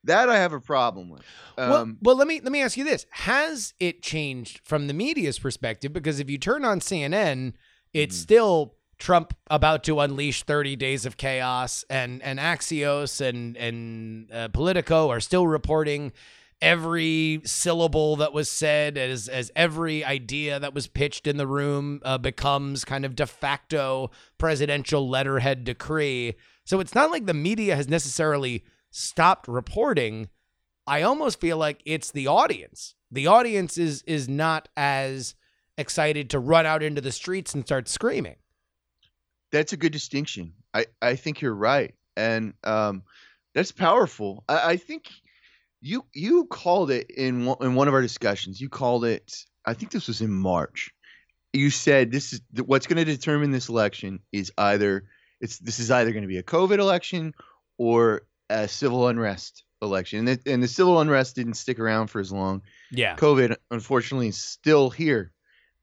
[0.05, 1.23] That I have a problem with.
[1.57, 4.95] well, Um, well, let me let me ask you this: Has it changed from the
[4.95, 5.93] media's perspective?
[5.93, 7.55] Because if you turn on CNN,
[7.93, 8.21] it's Mhm.
[8.23, 14.49] still Trump about to unleash 30 days of chaos, and and Axios and and uh,
[14.49, 16.13] Politico are still reporting
[16.63, 22.01] every syllable that was said as as every idea that was pitched in the room
[22.05, 26.35] uh, becomes kind of de facto presidential letterhead decree.
[26.65, 30.29] So it's not like the media has necessarily stopped reporting.
[30.87, 32.95] I almost feel like it's the audience.
[33.11, 35.35] The audience is is not as
[35.79, 38.37] excited to run out into the streets and start screaming.
[39.53, 40.53] that's a good distinction.
[40.75, 43.03] I, I think you're right, and um,
[43.55, 44.45] that's powerful.
[44.49, 45.11] I, I think
[45.87, 48.61] you you called it in one, in one of our discussions.
[48.61, 49.45] You called it.
[49.65, 50.91] I think this was in March.
[51.53, 55.05] You said this is what's going to determine this election is either
[55.41, 57.35] it's this is either going to be a COVID election
[57.79, 62.21] or a civil unrest election, and the, and the civil unrest didn't stick around for
[62.21, 62.63] as long.
[62.91, 63.15] Yeah.
[63.17, 65.33] COVID, unfortunately, is still here,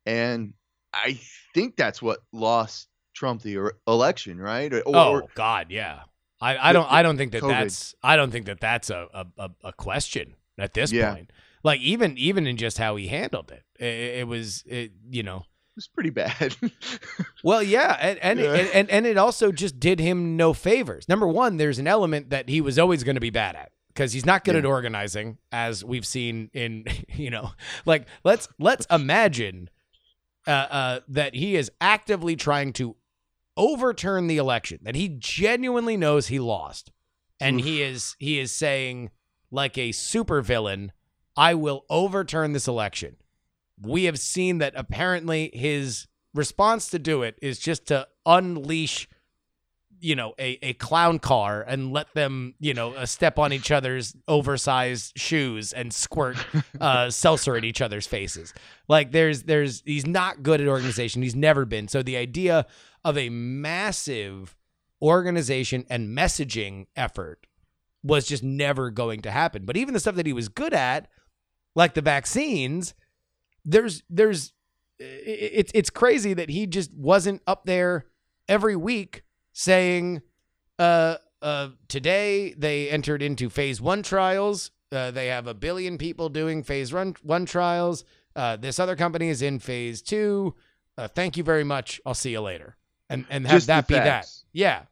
[0.06, 0.54] and
[0.94, 1.20] I
[1.54, 4.74] think that's what lost Trump the er- election, right?
[4.74, 6.02] Or, oh God, yeah.
[6.44, 7.50] I, I don't I don't think that COVID.
[7.50, 11.14] that's I don't think that that's a a, a, question at this Yeah.
[11.14, 11.32] point.
[11.64, 15.38] Like even even in just how he handled it, it, it was it, you know.
[15.38, 16.56] it was pretty bad.
[17.44, 18.54] Well, yeah, and and, Yeah.
[18.56, 21.08] and and and it also just did him no favors.
[21.10, 24.14] Number one, there's an element that he was always going to be bad at because
[24.14, 24.60] he's not good Yeah.
[24.60, 27.52] at organizing, as we've seen in you know,
[27.86, 29.70] like let's let's imagine
[30.48, 32.96] uh, uh, that he is actively trying to
[33.58, 36.92] overturn the election, that he genuinely knows he lost,
[37.40, 39.12] and he is he is saying
[39.52, 40.90] like a supervillain,
[41.36, 43.18] "I will overturn this election."
[43.82, 49.08] We have seen that apparently his response to do it is just to unleash
[50.04, 53.72] you know a, a clown car and let them you know uh, step on each
[53.72, 56.36] other's oversized shoes and squirt
[56.82, 58.54] uh seltzer at each other's faces.
[58.90, 61.22] Like there's there's he's not good at organization.
[61.22, 61.88] He's never been.
[61.88, 62.68] So the idea
[63.04, 64.56] of a massive
[65.02, 67.46] organization and messaging effort
[68.04, 71.08] was just never going to happen but even the stuff that he was good at
[71.76, 72.94] like the vaccines
[73.66, 74.54] there's there's
[75.00, 78.06] it's it's crazy that he just wasn't up there
[78.48, 80.22] every week saying
[80.80, 84.72] uh uh, today they entered into phase one trials.
[84.92, 88.06] Uh, they have a billion people doing phase run, one trials.
[88.36, 90.56] Uh, this other company is in phase two.
[90.98, 92.00] Uh, thank you very much.
[92.06, 92.78] I'll see you later.
[93.14, 94.28] And and have Just that be that.
[94.52, 94.84] Yeah.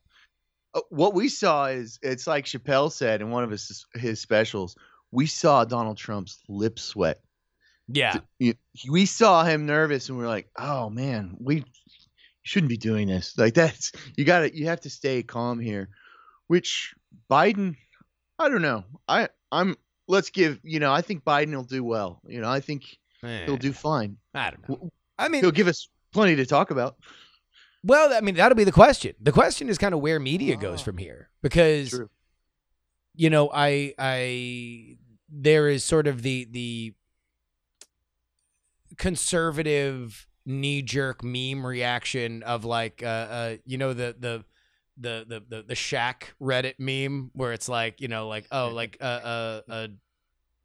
[0.74, 4.76] Uh, what we saw is it's like Chappelle said in one of his his specials.
[5.12, 7.20] We saw Donald Trump's lip sweat.
[7.88, 8.20] Yeah.
[8.90, 11.66] We saw him nervous, and we are like, "Oh man, we
[12.44, 15.90] shouldn't be doing this." Like that's you got to you have to stay calm here.
[16.48, 16.94] Which
[17.30, 17.76] Biden,
[18.40, 18.86] I don't know.
[19.08, 19.76] I I'm
[20.08, 22.22] let's give you know I think Biden will do well.
[22.26, 22.86] You know I think
[23.24, 24.18] Eh, he'll do fine.
[24.34, 24.90] I don't know.
[25.18, 26.96] I mean, He'll give us plenty to talk about.
[27.84, 29.16] Well, I mean, that'll be the question.
[29.20, 30.84] The question is kind of where media goes Ah.
[30.84, 32.10] from here, because True.
[33.16, 34.98] you know, I, I,
[35.30, 36.94] there is sort of the the
[38.98, 44.46] conservative knee jerk meme reaction of like, uh, uh, you know, the the.
[44.98, 48.98] The, the the the Shaq Reddit meme where it's like you know like oh like
[49.02, 49.88] uh uh, uh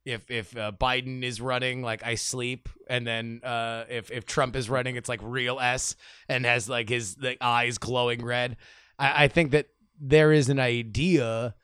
[0.07, 4.57] if if uh, Biden is running like I sleep and then uh if if Trump
[4.57, 5.96] is running it's like real S
[6.28, 8.57] and has like his like eyes glowing red.
[8.98, 9.66] I, I think that
[10.00, 11.54] there is an idea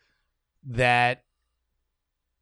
[0.65, 1.25] that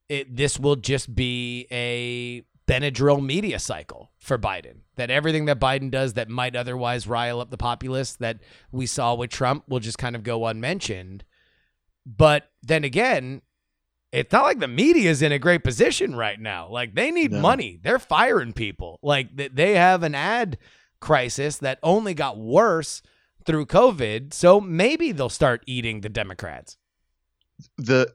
[0.08, 4.82] it this will just be a Benadryl media cycle for Biden.
[4.96, 8.38] That everything that Biden does that might otherwise rile up the populace that
[8.70, 11.24] we saw with Trump will just kind of go unmentioned.
[12.06, 13.42] But then again,
[14.12, 16.68] it's not like the media is in a great position right now.
[16.68, 17.40] Like they need No.
[17.40, 17.78] money.
[17.82, 18.98] They're firing people.
[19.02, 20.58] Like they have an ad
[21.00, 23.02] crisis that only got worse
[23.46, 24.34] through COVID.
[24.34, 26.76] So maybe they'll start eating the Democrats.
[27.78, 28.10] the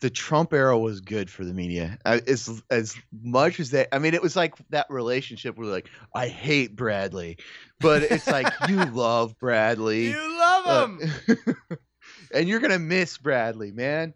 [0.00, 1.98] the Trump era was good for the media.
[2.04, 6.28] As as much as they, I mean, it was like that relationship where like I
[6.28, 7.38] hate Bradley,
[7.80, 11.34] but it's like you love Bradley, You love uh,
[12.34, 14.14] and you're gonna miss Bradley, man.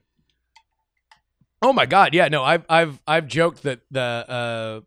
[1.62, 4.80] Oh my god, yeah, no, I've I've I've joked that the uh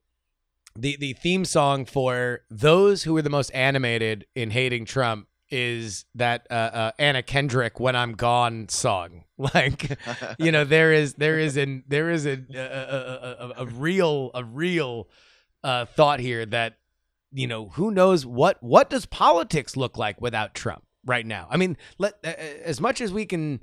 [0.75, 6.05] the the theme song for those who are the most animated in hating Trump is
[6.15, 9.25] that uh, uh Anna Kendrick "When I'm Gone" song.
[9.53, 9.97] Like,
[10.39, 14.31] you know, there is there is an there is a a, a, a, a real
[14.33, 15.09] a real
[15.63, 16.77] uh thought here that
[17.33, 21.47] you know who knows what what does politics look like without Trump right now?
[21.49, 23.61] I mean, let as much as we can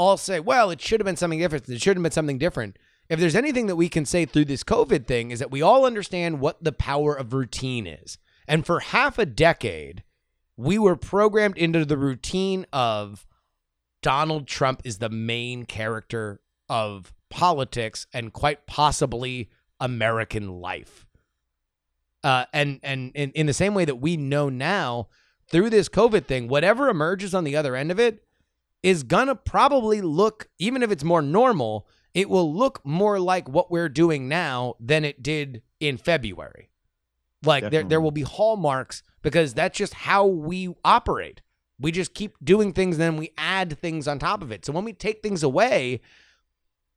[0.00, 1.68] all say, well, it should have been something different.
[1.68, 2.78] It should have been something different.
[3.10, 5.84] If there's anything that we can say through this COVID thing is that we all
[5.84, 8.16] understand what the power of routine is.
[8.48, 10.02] And for half a decade,
[10.56, 13.26] we were programmed into the routine of
[14.00, 16.40] Donald Trump is the main character
[16.70, 21.06] of politics and quite possibly American life.
[22.24, 25.08] Uh, and and in, in the same way that we know now
[25.48, 28.24] through this COVID thing, whatever emerges on the other end of it
[28.82, 33.70] is gonna probably look, even if it's more normal, it will look more like what
[33.70, 36.70] we're doing now than it did in February.
[37.44, 41.40] Like there, there will be hallmarks because that's just how we operate.
[41.78, 44.66] We just keep doing things, and then we add things on top of it.
[44.66, 46.02] So when we take things away,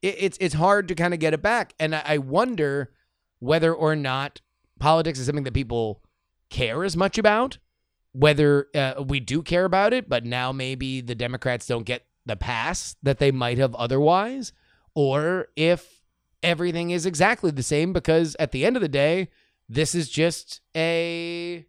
[0.02, 1.74] it, it's it's hard to kind of get it back.
[1.80, 2.92] And I, I wonder
[3.40, 4.42] whether or not
[4.80, 6.02] politics is something that people
[6.50, 7.58] care as much about.
[8.14, 12.36] Whether uh, we do care about it, but now maybe the Democrats don't get the
[12.36, 14.54] pass that they might have otherwise,
[14.96, 16.02] or if
[16.42, 19.30] everything is exactly the same because at the end of the day,
[19.68, 21.66] this is just a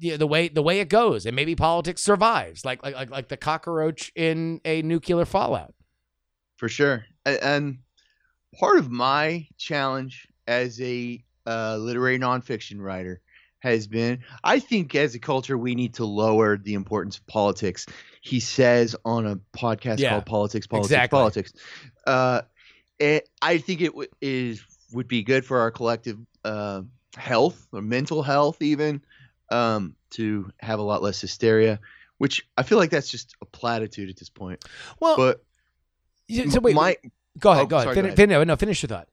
[0.00, 3.36] the way the way it goes, and maybe politics survives, like like like, like the
[3.36, 5.74] cockroach in a nuclear fallout.
[6.56, 7.04] for sure.
[7.26, 7.78] And
[8.58, 13.20] part of my challenge as a uh, literary nonfiction writer
[13.64, 17.86] has been I think as a culture, we need to lower the importance of politics.
[18.22, 21.16] He says on a podcast Yeah, called Politics, Politics, exactly.
[21.18, 21.52] Politics.
[22.06, 22.42] Uh,
[22.98, 26.82] it, I think it w- is would be good for our collective uh,
[27.16, 29.02] health or mental health, even
[29.50, 31.80] um, to have a lot less hysteria.
[32.18, 34.64] Which I feel like that's just a platitude at this point.
[35.00, 35.44] Well, But
[36.30, 36.96] so wait, my
[37.38, 37.86] go ahead, oh, go ahead.
[37.86, 38.38] sorry, Fin- go ahead.
[38.38, 39.08] fin- no, finish your thought.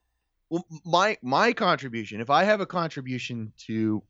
[0.49, 4.04] well, my my contribution if i have a contribution to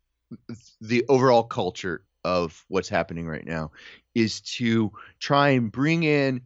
[0.80, 3.72] the overall culture of what's happening right now
[4.14, 6.42] is to try and bring in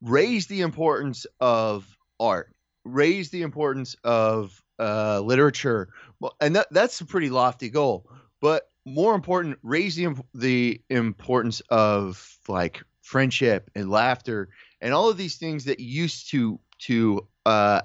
[0.00, 1.86] raise the importance of
[2.18, 2.54] art
[2.84, 5.88] raise the importance of uh, literature.
[6.40, 8.10] And that, that's a pretty lofty goal
[8.44, 14.50] but more important raise the, the importance of like friendship and laughter
[14.82, 17.80] and all of these things that used to to uh,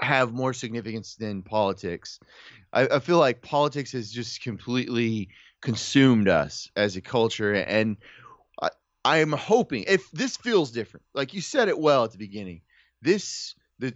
[0.00, 2.18] have more significance than politics.
[2.72, 5.28] I, I feel like politics has just completely
[5.62, 7.96] consumed us as a culture, and
[8.60, 8.70] I,
[9.04, 12.62] I'm hoping if this feels different, like you said it well at the beginning.
[13.02, 13.94] This the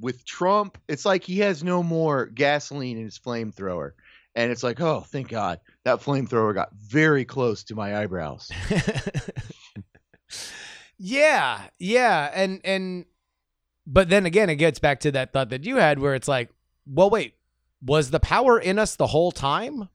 [0.00, 3.92] with Trump, it's like he has no more gasoline in his flamethrower,
[4.34, 8.50] and it's like, oh, thank God that flamethrower got very close to my eyebrows.
[10.98, 13.04] yeah, yeah, and and
[13.90, 16.50] but then again, it gets back to that thought that you had, where it's like,
[16.86, 17.34] well, wait,
[17.82, 19.88] was the power in us the whole time?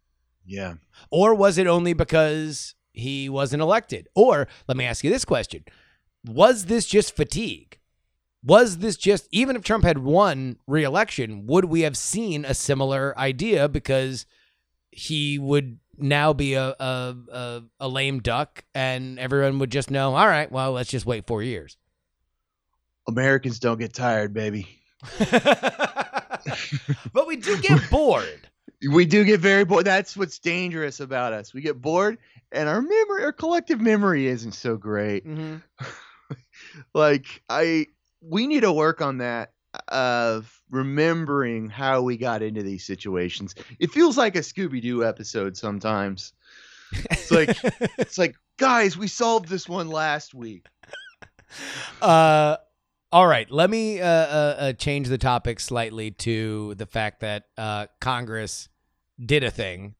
[0.45, 0.75] Yeah.
[1.11, 4.07] Or was it only because he wasn't elected?
[4.15, 5.63] Or let me ask you this question
[6.25, 7.79] Was this just fatigue?
[8.43, 12.53] Was this just, even if Trump had won re election, would we have seen a
[12.53, 14.25] similar idea because
[14.91, 20.15] he would now be a, a, a, a lame duck and everyone would just know,
[20.15, 21.77] all right, well, let's just wait four years?
[23.07, 24.79] Americans don't get tired, baby.
[27.13, 28.39] but we do get bored.
[28.91, 29.85] We do get very bored.
[29.85, 31.53] That's what's dangerous about us.
[31.53, 32.17] We get bored,
[32.51, 35.25] and our memory, our collective memory, isn't so great.
[35.25, 35.85] Mm-hmm.
[36.93, 37.87] like I,
[38.19, 39.53] we need to work on that
[39.87, 43.55] of remembering how we got into these situations.
[43.79, 46.33] It feels like a Scooby Doo episode sometimes.
[46.91, 47.57] It's like
[47.97, 50.67] it's like guys, we solved this one last week.
[52.01, 52.57] Uh,
[53.13, 53.49] all right.
[53.49, 58.67] Let me uh, uh, uh, change the topic slightly to the fact that uh, Congress
[59.23, 59.95] did a thing,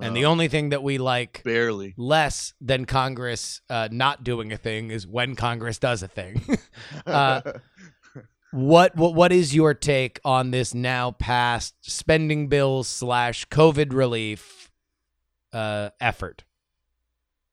[0.00, 1.94] and the Uh, only thing that we like barely.
[1.96, 6.42] less than Congress uh, not doing a thing is when Congress does a thing.
[7.06, 7.40] Uh,
[8.50, 14.70] what what what is your take on this now passed spending bills slash COVID relief
[15.52, 16.44] uh, effort?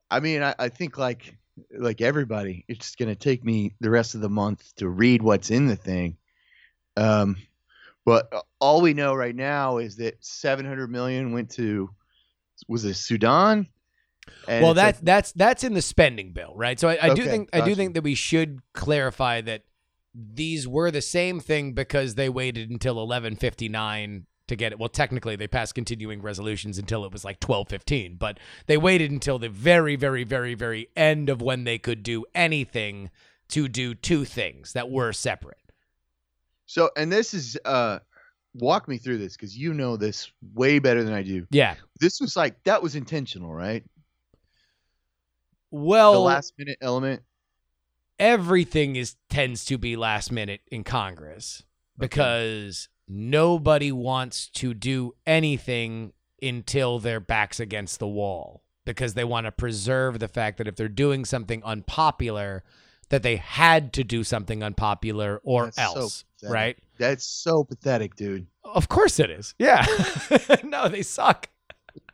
[0.09, 1.37] I mean, I, I think like
[1.77, 5.67] like everybody, it's gonna take me the rest of the month to read what's in
[5.67, 6.17] the thing.
[6.97, 7.37] Um,
[8.05, 11.89] but all we know right now is that 700 million went to
[12.67, 13.67] was it Sudan?
[14.47, 16.79] And well, that's like- that's that's in the spending bill, right?
[16.79, 19.63] So I, I do Okay, think I do think that we should clarify that
[20.13, 24.79] these were the same thing because they waited until eleven fifty nine to get it.
[24.79, 29.11] Well, technically, they passed continuing resolutions until it was like twelve fifteen, but they waited
[29.11, 33.09] until the very, very, very, very end of when they could do anything
[33.49, 35.57] to do two things that were separate.
[36.65, 37.99] so, and this is uh,
[38.53, 41.45] walk me through this because you know this way better than I do.
[41.51, 41.75] Yeah.
[41.99, 43.83] This was like that was intentional, right?
[45.71, 47.21] Well, the last minute element.
[48.17, 51.63] everything is tends to be last minute in Congress
[51.97, 59.45] because nobody wants to do anything until their backs against the wall because they want
[59.45, 62.63] to preserve the fact that if they're doing something unpopular
[63.09, 66.53] that they had to do something unpopular or That's else pathetic.
[66.53, 68.47] right That's so pathetic, dude.
[68.63, 69.85] of course it is yeah
[70.63, 71.49] no they suck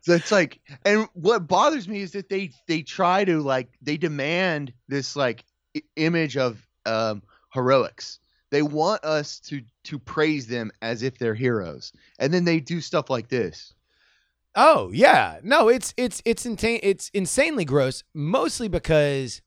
[0.02, 3.98] So it's like, and what bothers me is that they they try to like they
[3.98, 5.44] demand this like
[5.96, 7.22] image of um,
[7.54, 8.20] heroics.
[8.52, 12.82] They want us to to praise them as if they're heroes, and then they do
[12.82, 13.74] stuff like this.
[14.56, 16.82] Oh yeah, no, it's it's it's insane.
[16.84, 18.04] It's insanely gross.
[18.14, 19.42] Mostly because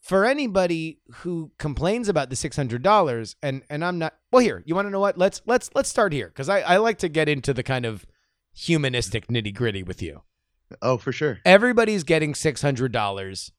[0.00, 4.14] for anybody who complains about the six hundred dollars, and and I'm not.
[4.32, 5.18] Well, here you want to know what?
[5.18, 8.06] Let's let's let's start here because I I like to get into the kind of
[8.54, 10.22] humanistic nitty gritty with you.
[10.80, 11.40] Oh, for sure.
[11.44, 13.52] Everybody's getting six hundred dollars,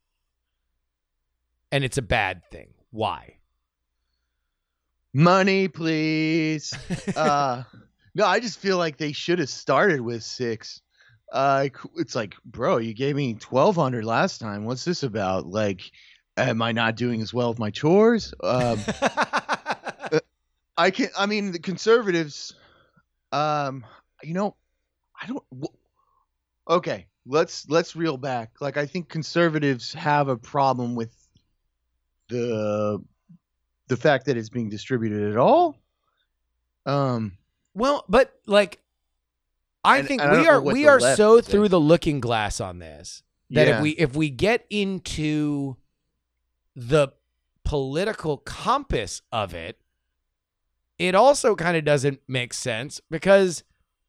[1.71, 2.73] and it's a bad thing.
[2.89, 3.37] Why?
[5.13, 6.73] Money, please.
[7.15, 7.63] uh,
[8.15, 10.81] no, I just feel like they should have started with six.
[11.31, 14.65] Uh, it's like, bro, you gave me twelve hundred last time.
[14.65, 15.47] What's this about?
[15.47, 15.81] Like,
[16.37, 18.33] am I not doing as well with my chores?
[18.43, 18.79] Um,
[20.77, 21.09] I can.
[21.17, 22.53] I mean, the conservatives.
[23.31, 23.85] Um,
[24.23, 24.55] you know,
[25.21, 25.43] I don't.
[26.69, 28.51] Okay, let's let's reel back.
[28.59, 31.15] Like, I think conservatives have a problem with
[32.27, 33.01] the
[33.91, 35.75] the fact that it's being distributed at all.
[36.85, 37.37] Um,
[37.75, 38.79] Well, but like,
[39.83, 41.49] I And- think and we don't are we are so thinks.
[41.49, 43.75] through the looking glass on this that Yeah.
[43.77, 45.75] if we if we get into
[46.75, 47.09] the
[47.63, 49.79] political compass of it,
[50.97, 53.63] it also kind of doesn't make sense because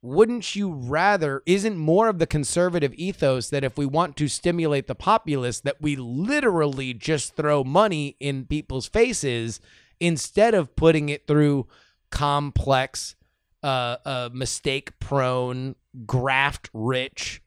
[0.05, 4.89] wouldn't you rather isn't more of the conservative ethos that if we want to stimulate
[4.89, 9.61] the populace that we literally just throw money in people's faces
[10.01, 11.67] instead of putting it through
[12.11, 13.15] complex
[13.63, 17.41] uh, uh mistake prone graft rich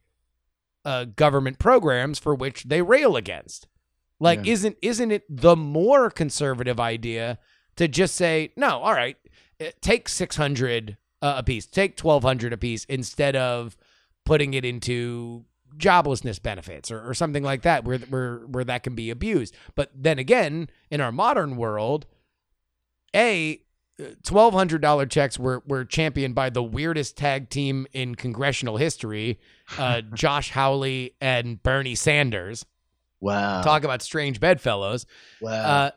[0.85, 3.67] uh government programs for which they rail against
[4.19, 4.53] like Yeah.
[4.53, 7.37] isn't isn't it the more conservative idea
[7.75, 9.17] to just say no all right
[9.59, 13.75] eh, take 600 uh, a piece take 1200 a piece instead of
[14.25, 15.43] putting it into
[15.77, 19.55] joblessness benefits or, or something like that where, where where that can be abused.
[19.73, 22.05] But then again, in our modern world,
[23.15, 23.59] a
[24.23, 29.39] twelve hundred dollar checks were were championed by the weirdest tag team in congressional history,
[29.79, 32.65] uh, Josh Hawley and Bernie Sanders.
[33.19, 33.63] Wow.
[33.63, 35.07] Talk about strange bedfellows.
[35.41, 35.51] wow.
[35.51, 35.91] Uh,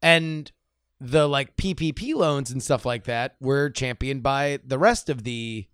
[0.00, 0.52] and
[1.00, 5.66] the like PPP loans and stuff like that were championed by the rest of the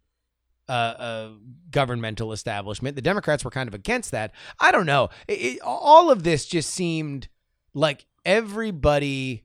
[0.69, 1.31] uh, uh,
[1.71, 2.97] governmental establishment.
[2.97, 4.33] The Democrats were kind of against that.
[4.61, 5.11] I don't know.
[5.29, 7.29] It, it- all of this just seemed
[7.75, 9.45] like everybody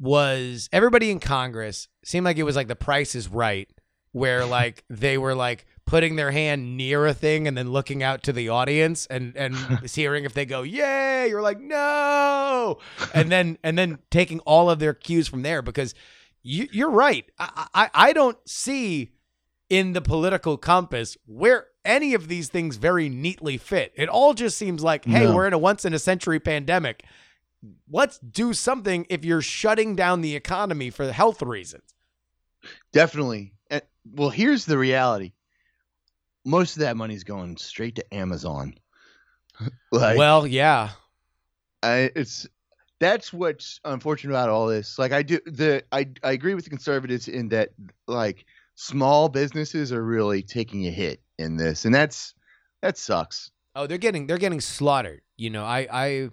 [0.00, 3.68] was everybody in Congress seemed like it was like the Price is Right,
[4.12, 8.22] where like they were like putting their hand near a thing and then looking out
[8.22, 9.56] to the audience and and
[9.90, 12.78] hearing if they go yay, you're like no,
[13.14, 15.94] and then and then taking all of their cues from there because
[16.42, 17.24] you, you're right.
[17.38, 19.12] I, I I don't see
[19.70, 23.92] in the political compass where any of these things very neatly fit.
[23.96, 25.34] It all just seems like, hey, No.
[25.34, 27.02] we're in a once in a century pandemic.
[27.90, 31.94] Let's do something if you're shutting down the economy for health reasons.
[32.92, 33.54] Definitely.
[33.70, 35.32] And, well, here's the reality.
[36.48, 38.74] Most of that money's going straight to Amazon.
[39.92, 40.90] like, well, yeah.
[41.82, 42.46] I, it's
[43.00, 44.98] that's what's unfortunate about all this.
[44.98, 47.70] Like, I do the I I agree with the conservatives in that
[48.06, 52.34] like small businesses are really taking a hit in this, and that's
[52.80, 53.50] that sucks.
[53.74, 55.20] Oh, they're getting they're getting slaughtered.
[55.36, 56.30] You know, I I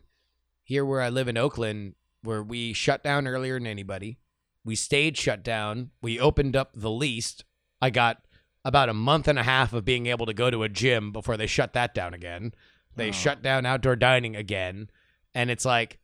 [0.64, 4.18] here where I live in Oakland, where we shut down earlier than anybody.
[4.64, 5.92] We stayed shut down.
[6.02, 7.44] We opened up the least.
[7.82, 8.26] I got
[8.66, 11.38] about a month and a half of being able to go to a gym before
[11.38, 12.52] they shut that down again.
[12.98, 13.14] They Oh.
[13.14, 14.90] shut down outdoor dining again,
[15.34, 16.00] and it's like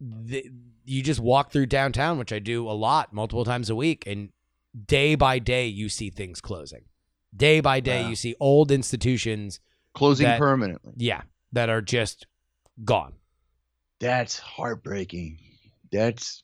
[0.00, 0.44] the,
[0.84, 4.30] you just walk through downtown, which I do a lot, multiple times a week, and
[4.86, 6.86] day by day you see things closing.
[7.36, 8.08] Day by day Wow.
[8.08, 9.60] you see old institutions
[9.94, 10.94] Closing That- permanently.
[10.96, 11.22] yeah,
[11.52, 12.26] that are just
[12.84, 13.12] gone.
[14.00, 15.38] That's heartbreaking.
[15.92, 16.42] That's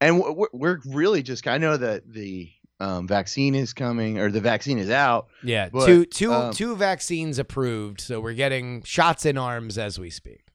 [0.00, 1.46] and we're, we're- we're really just.
[1.46, 2.50] I know that the
[2.80, 5.28] um, vaccine is coming or the vaccine is out.
[5.42, 9.98] Yeah, But, two two um, two vaccines approved, so we're getting shots in arms as
[9.98, 10.46] we speak.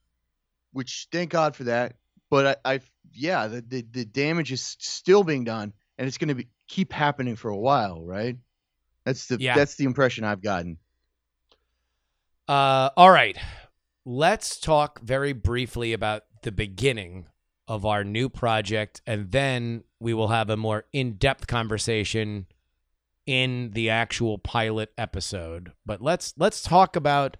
[0.72, 1.96] which thank God for that.
[2.30, 2.80] But I, I
[3.14, 6.94] yeah, the, the the damage is still being done, and it's going to be keep
[6.94, 8.38] happening for a while, right?
[9.04, 9.56] That's the Yeah.
[9.56, 10.78] that's the impression I've gotten.
[12.48, 13.38] Uh, all right,
[14.06, 17.28] let's talk very briefly about the beginning
[17.72, 22.46] of our new project, and then we will have a more in-depth conversation
[23.26, 25.72] in the actual pilot episode.
[25.86, 27.38] But let's let's talk about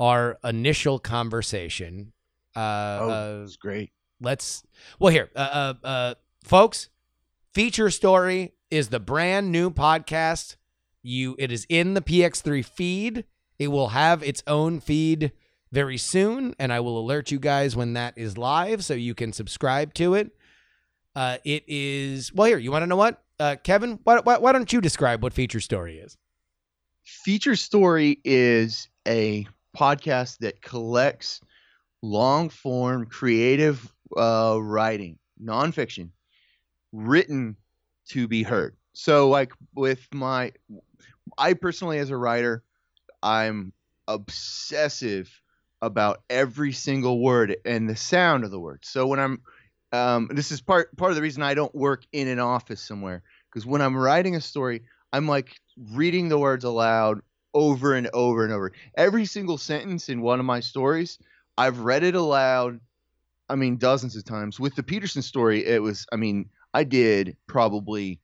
[0.00, 2.12] our initial conversation.
[2.56, 3.92] Uh, Oh, uh, it's great.
[4.20, 4.64] let's
[4.98, 6.88] well here uh, uh uh folks
[7.54, 10.56] feature story is the brand new podcast
[11.02, 13.24] you it is in the px3 feed
[13.58, 15.32] it will have its own feed
[15.72, 19.32] very soon and i will alert you guys when that is live so you can
[19.32, 20.30] subscribe to it.
[21.16, 23.22] Uh it is well here you want to know what?
[23.40, 26.16] Uh kevin why, why, why don't you describe what feature story is?
[27.04, 29.46] Feature Story is a
[29.76, 31.40] podcast that collects
[32.00, 36.10] long form creative uh, writing, nonfiction,
[36.92, 37.56] written
[38.10, 38.76] to be heard.
[38.92, 40.52] So, like with my,
[41.38, 42.62] I personally, as a writer,
[43.22, 43.72] I'm
[44.06, 45.41] obsessive
[45.82, 48.80] about every single word and the sound of the word.
[48.84, 49.42] So when I'm,
[49.90, 53.22] um, this is part part of the reason I don't work in an office somewhere
[53.50, 57.20] because when I'm writing a story, I'm like reading the words aloud
[57.52, 58.72] over and over and over.
[58.96, 61.18] Every single sentence in one of my stories,
[61.58, 62.80] I've read it aloud.
[63.48, 64.58] I mean, dozens of times.
[64.58, 66.06] With the Peterson story, it was.
[66.12, 68.20] I mean, I did probably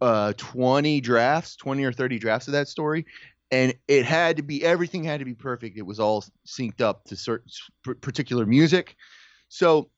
[0.00, 3.06] uh, 20 drafts, 20 or 30 drafts of that story,
[3.50, 5.76] and it had to be everything had to be perfect.
[5.76, 7.50] It was all synced up to certain
[8.00, 8.96] particular music.
[9.48, 9.90] So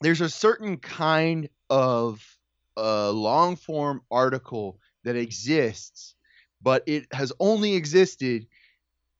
[0.00, 2.24] there's a certain kind of
[2.76, 6.14] uh, long form article that exists,
[6.62, 8.46] but it has only existed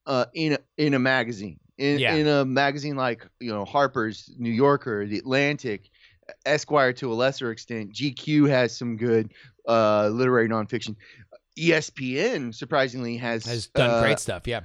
[0.05, 1.59] uh, in a, in a magazine.
[1.77, 2.15] In, Yeah.
[2.15, 5.89] in a magazine like you know Harper's, New Yorker, The Atlantic,
[6.45, 7.93] Esquire to a lesser extent.
[7.93, 9.33] GQ has some good
[9.67, 10.95] uh, literary nonfiction.
[11.57, 14.61] ESPN surprisingly has has done uh, great stuff yeah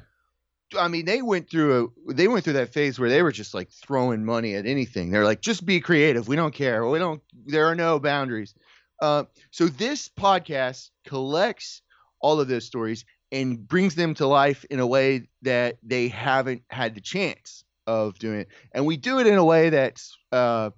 [0.78, 3.54] I mean, they went through a they went through that phase where they were just
[3.54, 5.10] like throwing money at anything.
[5.10, 6.28] They're like, just be creative.
[6.28, 6.86] We don't care.
[6.86, 7.22] We don't.
[7.46, 8.54] There are no boundaries.
[9.00, 11.82] Uh, so this podcast collects
[12.20, 16.62] all of those stories and brings them to life in a way that they haven't
[16.70, 18.48] had the chance of doing it.
[18.72, 20.70] And we do it in a way that's uh,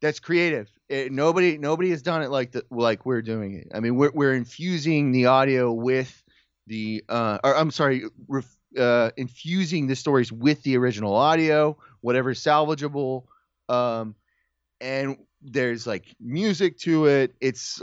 [0.00, 0.70] that's creative.
[0.88, 3.68] It, nobody nobody has done it like the like we're doing it.
[3.74, 6.22] I mean, we're we're infusing the audio with
[6.66, 8.46] the uh, or I'm sorry, ref,
[8.78, 13.24] uh, infusing the stories with the original audio, whatever's salvageable.
[13.68, 14.14] Um,
[14.80, 17.34] and there's like music to it.
[17.40, 17.82] It's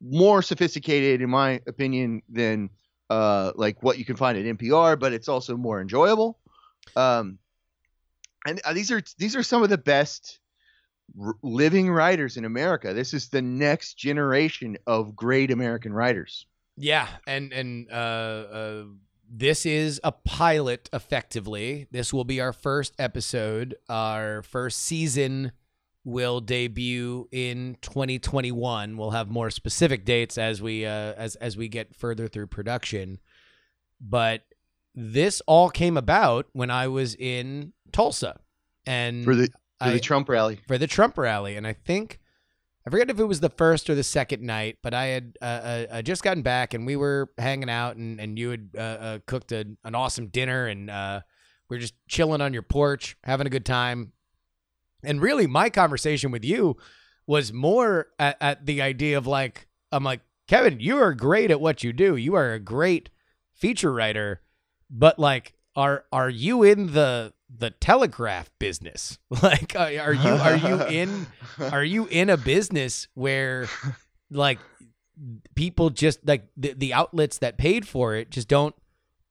[0.00, 2.70] more sophisticated, in my opinion, than
[3.10, 6.38] uh, like what you can find at NPR, but it's also more enjoyable.
[6.96, 7.38] Um,
[8.46, 10.40] and uh, these are these are some of the best
[11.20, 12.92] r- living writers in America.
[12.92, 16.46] This is the next generation of great American writers.
[16.76, 18.84] Yeah, and and uh, uh,
[19.30, 20.90] this is a pilot.
[20.92, 23.76] Effectively, this will be our first episode.
[23.88, 25.52] Our first season
[26.04, 28.96] will debut in 2021.
[28.96, 33.20] We'll have more specific dates as we uh, as as we get further through production.
[34.00, 34.42] But
[34.94, 38.40] this all came about when I was in Tulsa,
[38.86, 39.48] and For the
[39.78, 40.60] for I- the Trump rally.
[40.66, 42.20] for the Trump rally, and I think
[42.86, 45.44] I forget if it was the first or the second night, but I had uh,
[45.44, 48.80] uh, uh, just gotten back and we were hanging out, and and you had uh,
[48.80, 51.20] uh, cooked a, an awesome dinner, and uh,
[51.68, 54.12] we were just chilling on your porch, having a good time.
[55.02, 56.76] And really, my conversation with you
[57.26, 61.60] was more at, at the idea of like, I'm like, Kevin, you are great at
[61.60, 62.16] what you do.
[62.16, 63.08] You are a great
[63.54, 64.42] feature writer,
[64.90, 69.18] but like, are are you in the the telegraph business?
[69.42, 71.26] Like, are, you are you in
[71.60, 73.68] are you in a business where
[74.30, 74.58] like
[75.54, 78.74] people just like the, the outlets that paid for it just don't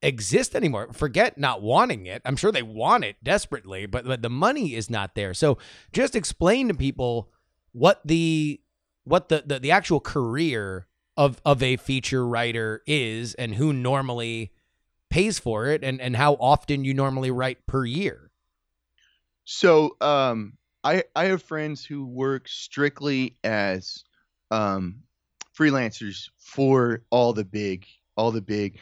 [0.01, 0.89] exist anymore?
[0.93, 2.21] Forget not wanting it.
[2.25, 5.33] I'm sure they want it desperately but, but the money is not there.
[5.33, 5.57] So
[5.91, 7.29] just explain to people
[7.71, 8.61] what the
[9.03, 14.51] what the, the the actual career of of a feature writer is and who normally
[15.13, 18.31] pays for it and and how often you normally write per year
[19.45, 24.03] So, um, I I have friends who work strictly as
[24.51, 25.03] um,
[25.57, 27.85] freelancers for all the big,
[28.17, 28.77] all the big.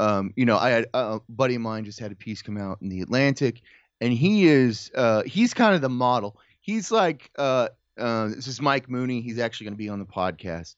[0.00, 2.78] Um, you know, I had a buddy of mine just had a piece come out
[2.82, 3.62] in the Atlantic,
[4.00, 6.38] and he is uh, he's kind of the model.
[6.60, 7.68] He's like uh,
[7.98, 9.20] uh, this is Mike Mooney.
[9.20, 10.76] He's actually going to be on the podcast.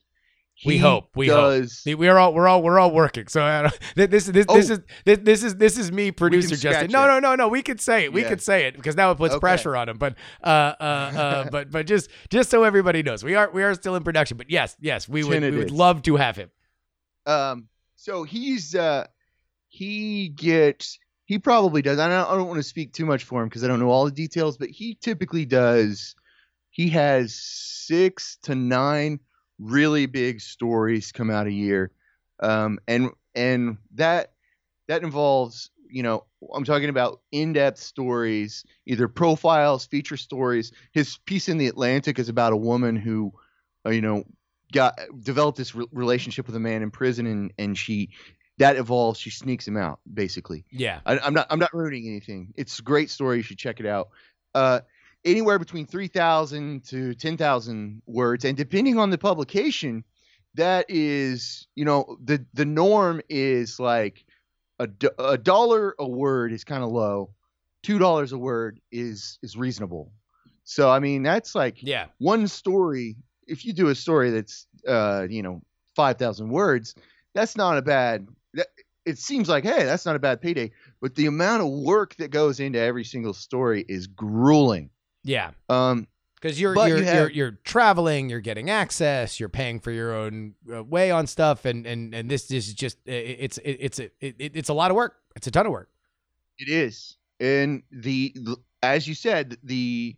[0.65, 1.37] We hope, we hope.
[1.37, 3.27] does, See, we're all we're all we're all working.
[3.27, 4.57] So this this this Oh.
[4.57, 6.91] is this, this is this is me, producer Justin.
[6.93, 7.49] No, no, no, no.
[7.49, 8.13] We could say it.
[8.13, 8.29] We Yeah.
[8.29, 9.41] could say it because now it puts Okay.
[9.41, 9.99] pressure on him.
[9.99, 13.75] But uh, uh, uh, but but just just so everybody knows, we are we are
[13.75, 14.37] still in production.
[14.37, 16.51] But yes, yes, we would we would love to have him.
[17.27, 19.07] Um, so he's uh,
[19.69, 21.99] he gets he probably does.
[21.99, 23.89] I don't, I don't want to speak too much for him because I don't know
[23.91, 26.15] all the details, but he typically does.
[26.71, 29.19] He has six to nine
[29.59, 31.91] really big stories come out a year,
[32.41, 34.33] um, and and that
[34.89, 36.25] that involves you know
[36.55, 40.73] I'm talking about in-depth stories, either profiles, feature stories.
[40.93, 43.33] His piece in the Atlantic is about a woman who,
[43.87, 44.25] uh, you know,
[44.73, 48.11] got developed this re- relationship with a man in prison, and and she
[48.59, 49.19] that evolves.
[49.19, 50.65] She sneaks him out, basically.
[50.71, 52.53] Yeah, I, I'm not I'm not ruining anything.
[52.57, 53.39] It's a great story.
[53.39, 54.11] You should check it out.
[54.55, 54.81] Uh,
[55.25, 60.05] anywhere between three thousand to ten thousand words, and depending on the publication,
[60.55, 64.25] that is you know the the norm is like
[64.79, 67.31] a, a dollar a word is kind of low.
[67.83, 70.13] Two dollars a word is is reasonable.
[70.65, 73.17] So I mean that's like yeah, one story.
[73.47, 75.63] If you do a story that's uh you know
[75.97, 76.95] 5000 words
[77.35, 78.67] that's not a bad that,
[79.05, 80.71] it seems like hey that's not a bad payday.
[81.01, 84.91] But the amount of work that goes into every single story is grueling
[85.25, 85.51] yeah.
[85.69, 86.07] um
[86.37, 90.55] Because you're you're, you you're you're traveling, you're getting access, you're paying for your own
[90.73, 94.05] uh, way on stuff, and and and this is just it, it's it, it's a
[94.21, 95.17] it, it's a lot of work.
[95.35, 95.89] It's a ton of work.
[96.59, 100.15] it is and the, the as you said the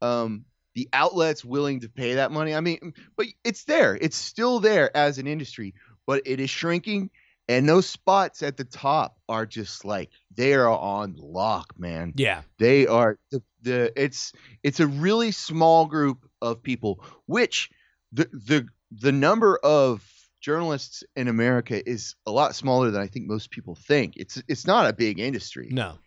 [0.00, 0.44] um
[0.74, 4.96] the outlets willing to pay that money i mean but it's there it's still there
[4.96, 5.74] as an industry
[6.06, 7.10] but it is shrinking
[7.52, 12.14] and those spots at the top are just like they are on lock man.
[12.16, 14.32] Yeah, they are the, the it's
[14.62, 17.70] it's a really small group of people which
[18.12, 20.02] the the the number of
[20.40, 24.16] journalists in america is a lot smaller than i think most people think.
[24.16, 25.68] It's it's not a big industry.
[25.70, 25.98] No,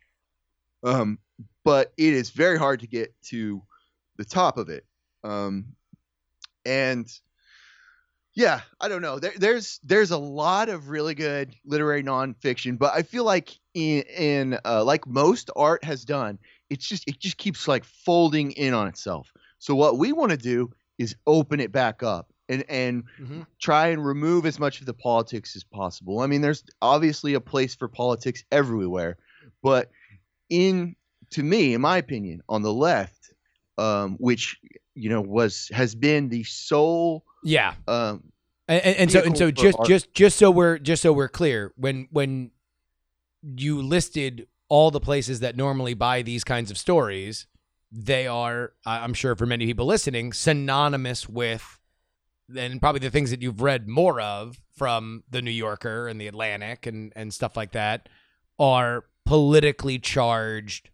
[0.84, 1.20] um
[1.64, 3.62] but it is very hard to get to
[4.18, 4.86] the top of it.
[5.24, 5.76] Um
[6.66, 7.08] and
[8.36, 9.20] yeah i don't know.
[9.20, 14.04] There, there's there's a lot of really good literary nonfiction but i feel like in
[14.04, 18.74] in uh, like most art has done it's just it just keeps like folding in
[18.74, 19.32] on itself.
[19.60, 23.46] So what we want to do is open it back up and and Mhm.
[23.62, 26.20] try and remove as much of the politics as possible.
[26.22, 29.18] I mean there's obviously a place for politics everywhere
[29.62, 29.92] but
[30.50, 30.96] in
[31.32, 33.34] to me in my opinion on the left
[33.78, 34.58] um which
[34.96, 37.76] you know was has been the sole yeah.
[37.88, 38.24] um
[38.68, 39.88] And, and, and so and so just art.
[39.88, 42.52] just just so we're just so we're clear when when
[43.58, 47.48] you listed all the places that normally buy these kinds of stories.
[47.92, 51.80] They are, I'm sure for many people listening, synonymous with,
[52.58, 56.28] and probably the things that you've read more of from the New Yorker and the
[56.28, 58.10] Atlantic and, and stuff like that
[58.60, 60.90] are politically charged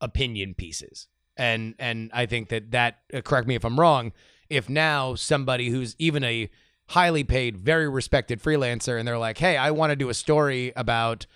[0.00, 1.08] opinion pieces.
[1.36, 4.12] And and I think that that uh, correct me if I'm wrong.
[4.48, 6.48] If now somebody who's even a
[6.88, 10.72] highly paid, very respected freelancer, and they're like, "Hey, I want to do a story
[10.76, 11.26] about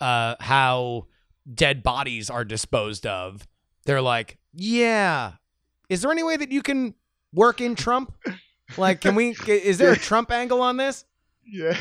[0.00, 1.06] uh, how
[1.52, 3.48] dead bodies are disposed of,"
[3.84, 5.32] they're like, "Yeah,
[5.88, 6.94] is there any way that you can
[7.32, 8.14] work in Trump?
[8.76, 9.34] Like, can we?
[9.46, 11.04] Is there a Trump angle on this?"
[11.44, 11.76] Yeah.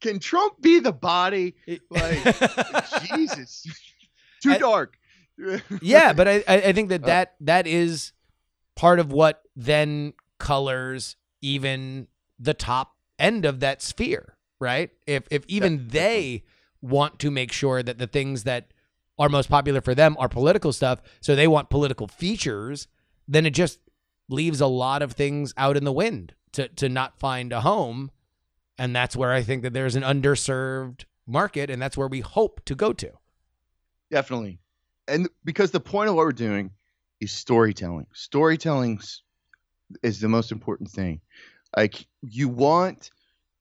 [0.00, 1.54] Can Trump be the body?
[1.90, 2.22] Like,
[3.16, 3.66] Jesus.
[4.42, 4.98] Too dark.
[5.82, 8.12] Yeah, but I, I think that Uh, that that is
[8.74, 12.08] part of what then colors even
[12.38, 14.90] the top end of that sphere, right?
[15.06, 16.44] If if even they
[16.82, 18.72] want to make sure that the things that
[19.18, 22.86] are most popular for them are political stuff, so they want political features,
[23.26, 23.80] then it just
[24.28, 28.10] leaves a lot of things out in the wind to to not find a home,
[28.78, 32.64] and that's where I think that there's an underserved market, and that's where we hope
[32.66, 33.12] to go to.
[34.10, 34.58] Definitely.
[35.08, 36.70] And because the point of what we're doing
[37.20, 38.06] is storytelling.
[38.12, 39.00] Storytelling
[40.02, 41.20] is the most important thing.
[41.76, 43.10] Like you want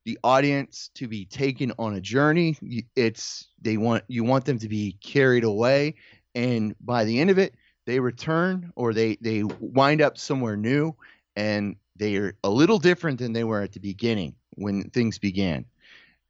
[0.05, 2.57] the audience to be taken on a journey.
[2.95, 5.95] It's they want you want them to be carried away
[6.35, 10.95] and by the end of it they return or they they wind up somewhere new
[11.35, 15.65] and they're a little different than they were at the beginning when things began.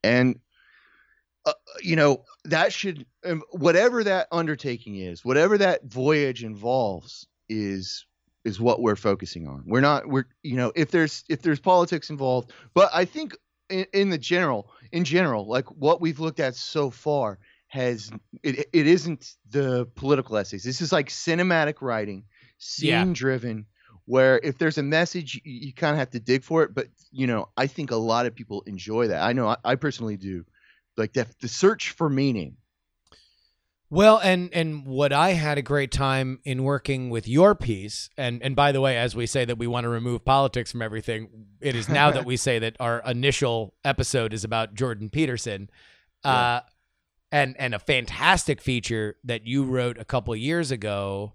[0.04, 0.40] And
[1.46, 8.06] uh, you know that should um, whatever that undertaking is whatever that voyage involves is
[8.44, 9.64] is what we're focusing on.
[9.66, 13.36] We're not we're you know if there's if there's politics involved but i think
[13.70, 18.12] in, in the general in general like what we've looked at so far has
[18.44, 20.64] it, it isn't the political essays.
[20.64, 22.24] This is like cinematic writing
[22.58, 23.66] scene driven
[24.06, 26.88] where if there's a message you, you kind of have to dig for it but
[27.12, 29.24] you know i think a lot of people enjoy that.
[29.24, 30.46] I know i, I personally do
[30.98, 32.58] like the, the search for meaning.
[33.90, 38.42] Well, and and what I had a great time in working with your piece, and
[38.42, 41.30] and by the way, as we say that we want to remove politics from everything,
[41.62, 45.70] it is now that we say that our initial episode is about Jordan Peterson,
[46.24, 46.62] uh,
[47.32, 51.34] and and a fantastic feature that you wrote a couple of years ago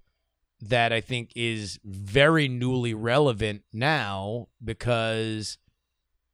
[0.61, 5.57] that I think is very newly relevant now because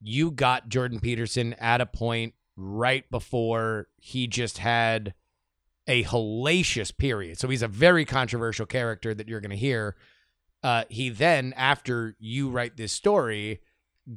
[0.01, 5.15] you got Jordan Peterson at a point right before he just had
[5.87, 7.39] a hellacious period.
[7.39, 9.97] So he's a very controversial character that you're going to hear.
[10.63, 13.61] Uh, he then, after you write this story,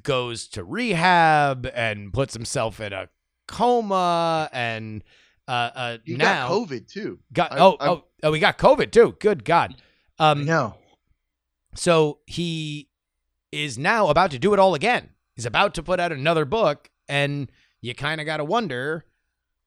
[0.03, 3.09] goes to rehab and puts himself in a
[3.47, 5.03] coma and
[5.47, 8.57] uh, uh, you now got covid too got- I- oh I'm- oh oh we got
[8.59, 9.15] COVID too.
[9.19, 9.75] Good God.
[10.19, 10.75] Um, no
[11.75, 12.89] so he
[13.51, 15.09] is now about to do it all again.
[15.35, 17.49] He's about to put out another book, and
[17.81, 19.05] you kind of got to wonder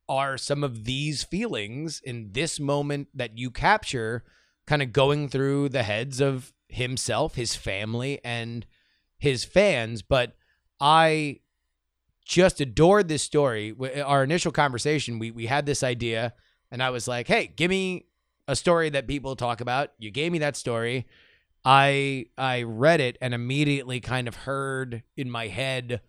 [0.08, 4.24] are some of these feelings in this moment that you capture
[4.66, 8.66] kind of going through the heads of himself, his family, and
[9.18, 10.02] his fans?
[10.02, 10.34] But
[10.80, 11.40] I
[12.24, 13.74] just adored this story.
[14.04, 16.34] Our initial conversation, we, we had this idea,
[16.70, 18.06] and I was like, hey, give me
[18.48, 19.92] a story that people talk about.
[19.98, 21.06] You gave me that story.
[21.64, 26.00] I I read it and immediately kind of heard in my head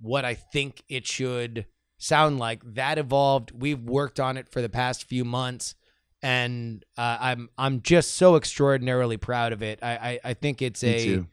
[0.00, 1.66] what I think it should
[1.98, 2.62] sound like.
[2.74, 3.52] That evolved.
[3.52, 5.74] We've worked on it for the past few months,
[6.22, 9.78] and uh, I'm I'm just so extraordinarily proud of it.
[9.82, 11.26] I I, I think it's Me a too.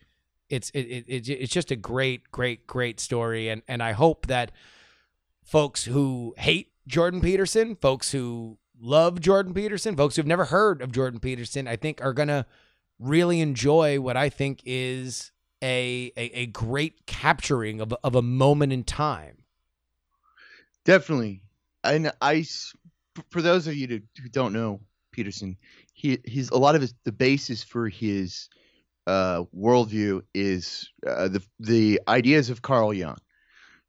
[0.49, 4.27] it's it, it, it it's just a great great great story, and and I hope
[4.27, 4.51] that
[5.43, 10.91] folks who hate Jordan Peterson, folks who love Jordan Peterson, folks who've never heard of
[10.91, 12.45] Jordan Peterson, I think are gonna
[12.99, 15.31] really enjoy what I think is
[15.63, 19.43] a a, a great capturing of of a moment in time.
[20.85, 21.41] Definitely.
[21.83, 22.45] And I,
[23.29, 23.87] for those of you
[24.21, 24.79] who don't know
[25.11, 25.57] Peterson,
[25.93, 28.49] he he's a lot of his the basis for his
[29.07, 33.17] uh, worldview is uh, the the ideas of Carl Jung.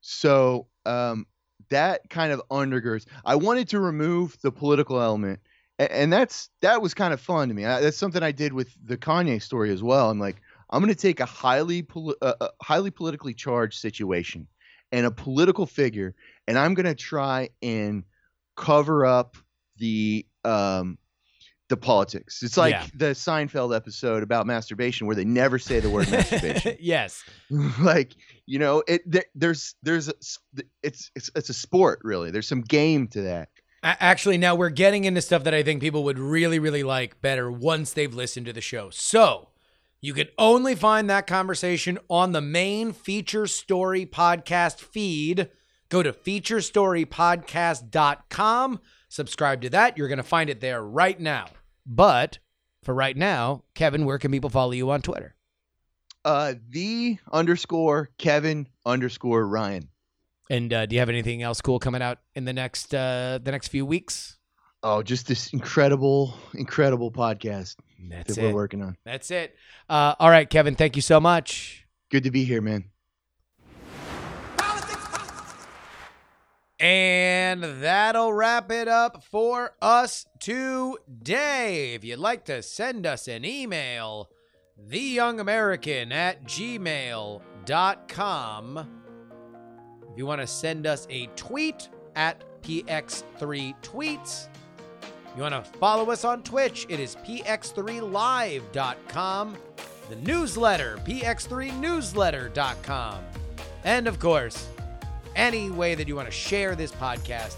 [0.01, 1.27] So um,
[1.71, 3.07] that kind of undergirds.
[3.25, 5.41] I wanted to remove the political element,
[5.79, 7.65] and, and that's that was kind of fun to me.
[7.65, 10.11] I, that's something I did with the Kanye story as well.
[10.11, 10.41] I'm like,
[10.71, 14.47] I'm going to take a highly poli- uh, uh, highly politically charged situation
[14.93, 16.15] and a political figure,
[16.47, 18.05] and I'm going to try and
[18.57, 19.37] cover up
[19.77, 20.99] the um
[21.69, 22.43] the politics.
[22.43, 22.87] It's like Yeah.
[22.95, 26.77] the Seinfeld episode about masturbation where they never say the word masturbation.
[26.81, 27.23] yes.
[27.81, 28.15] like
[28.47, 30.15] you know, it there, there's there's a,
[30.83, 32.31] it's it's it's a sport really.
[32.31, 33.51] There's some game to that,
[33.83, 37.49] Actually, now we're getting into stuff that I think people would really, really like better
[37.51, 38.91] once they've listened to the show.
[38.91, 39.51] So
[40.01, 45.51] you can only find that conversation on the main Feature Story podcast feed.
[45.89, 49.99] Go to featurestorypodcast.com, subscribe to that.
[49.99, 51.47] You're going to find it there right now.
[51.85, 52.39] But
[52.85, 55.35] for right now, Kevin, where can people follow you on Twitter?
[56.25, 59.89] Uh, the underscore Kevin underscore Ryan.
[60.51, 63.51] And uh, do you have anything else cool coming out in the next uh, the
[63.51, 64.38] next few weeks?
[64.83, 67.75] Oh, just this incredible, incredible podcast
[68.09, 68.55] That's that we're it.
[68.55, 68.97] working on.
[69.05, 69.57] That's it.
[69.89, 70.77] Uh, all right, Kevin.
[70.77, 71.85] Thank you so much.
[72.11, 72.85] Good to be here, man.
[74.57, 75.67] Politics, politics.
[76.79, 81.95] And that'll wrap it up for us today.
[81.95, 84.31] If you'd like to send us an email,
[84.89, 87.41] theyoungamerican at gmail.com.
[90.13, 94.49] If you want to send us a tweet at px3tweets.
[95.39, 99.57] You want to follow us on Twitch, it is px3live.com.
[100.09, 103.25] The newsletter, px3newsletter.com.
[103.85, 104.67] And of course,
[105.37, 107.55] any way that you want to share this podcast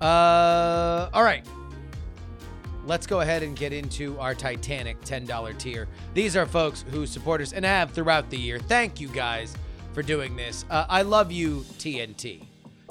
[0.00, 1.46] Uh, all right.
[2.90, 5.86] Let's go ahead and get into our Titanic $10 tier.
[6.12, 8.58] These are folks who support us and have throughout the year.
[8.58, 9.54] Thank you guys
[9.92, 10.64] for doing this.
[10.68, 12.42] Uh, I love you, TNT.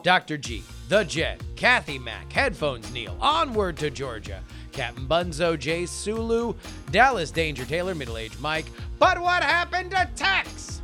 [0.02, 0.38] Dr.
[0.38, 4.41] G, The Jet, Kathy Mack, Headphones Neil, Onward to Georgia,
[4.72, 6.54] Captain Bunzo, Jay Sulu,
[6.91, 8.68] Dallas Danger Taylor, Middle Aged Mike.
[9.00, 10.82] But what happened to Tex?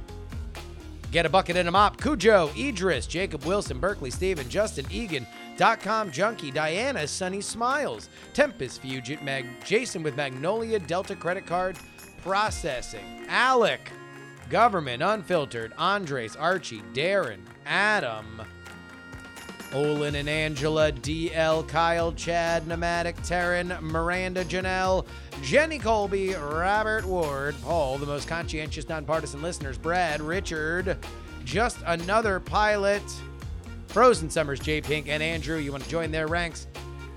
[1.14, 2.02] Get a bucket and a mop.
[2.02, 5.26] Cujo, Idris, Jacob Wilson, Berkeley, Steven, Justin Egan,
[5.58, 11.78] Dot com junkie, Diana, Sunny Smiles, Tempest Fugit, Mag, Jason with Magnolia, Delta credit card
[12.22, 13.92] processing, Alec,
[14.50, 18.42] Government Unfiltered, Andres, Archie, Darren, Adam,
[19.74, 25.06] Olin and Angela, DL, Kyle, Chad, Nomadic, Taryn, Miranda, Janelle,
[25.42, 30.98] Jenny Colby, Robert Ward, Paul, the most conscientious nonpartisan listeners, Brad, Richard,
[31.44, 33.04] just another pilot,
[33.96, 35.56] Frozen Summers, J Pink, and Andrew.
[35.56, 36.68] You want to join their ranks?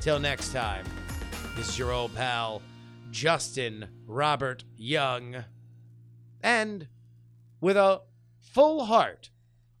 [0.00, 0.86] Till next time,
[1.54, 2.62] this is your old pal,
[3.10, 5.44] Justin Robert Young.
[6.42, 6.88] And
[7.60, 8.00] with a
[8.38, 9.28] full heart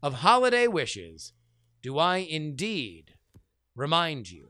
[0.02, 1.32] of holiday wishes,
[1.80, 3.14] do I indeed
[3.74, 4.49] remind you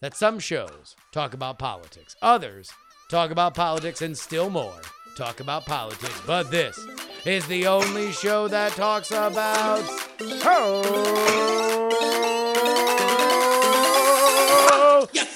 [0.00, 2.70] that some shows talk about politics, others
[3.10, 4.80] talk about politics, and still more
[5.16, 6.20] talk about politics.
[6.26, 6.78] But this
[7.24, 9.82] is the only show that talks about.
[14.58, 15.35] Oh, Yes.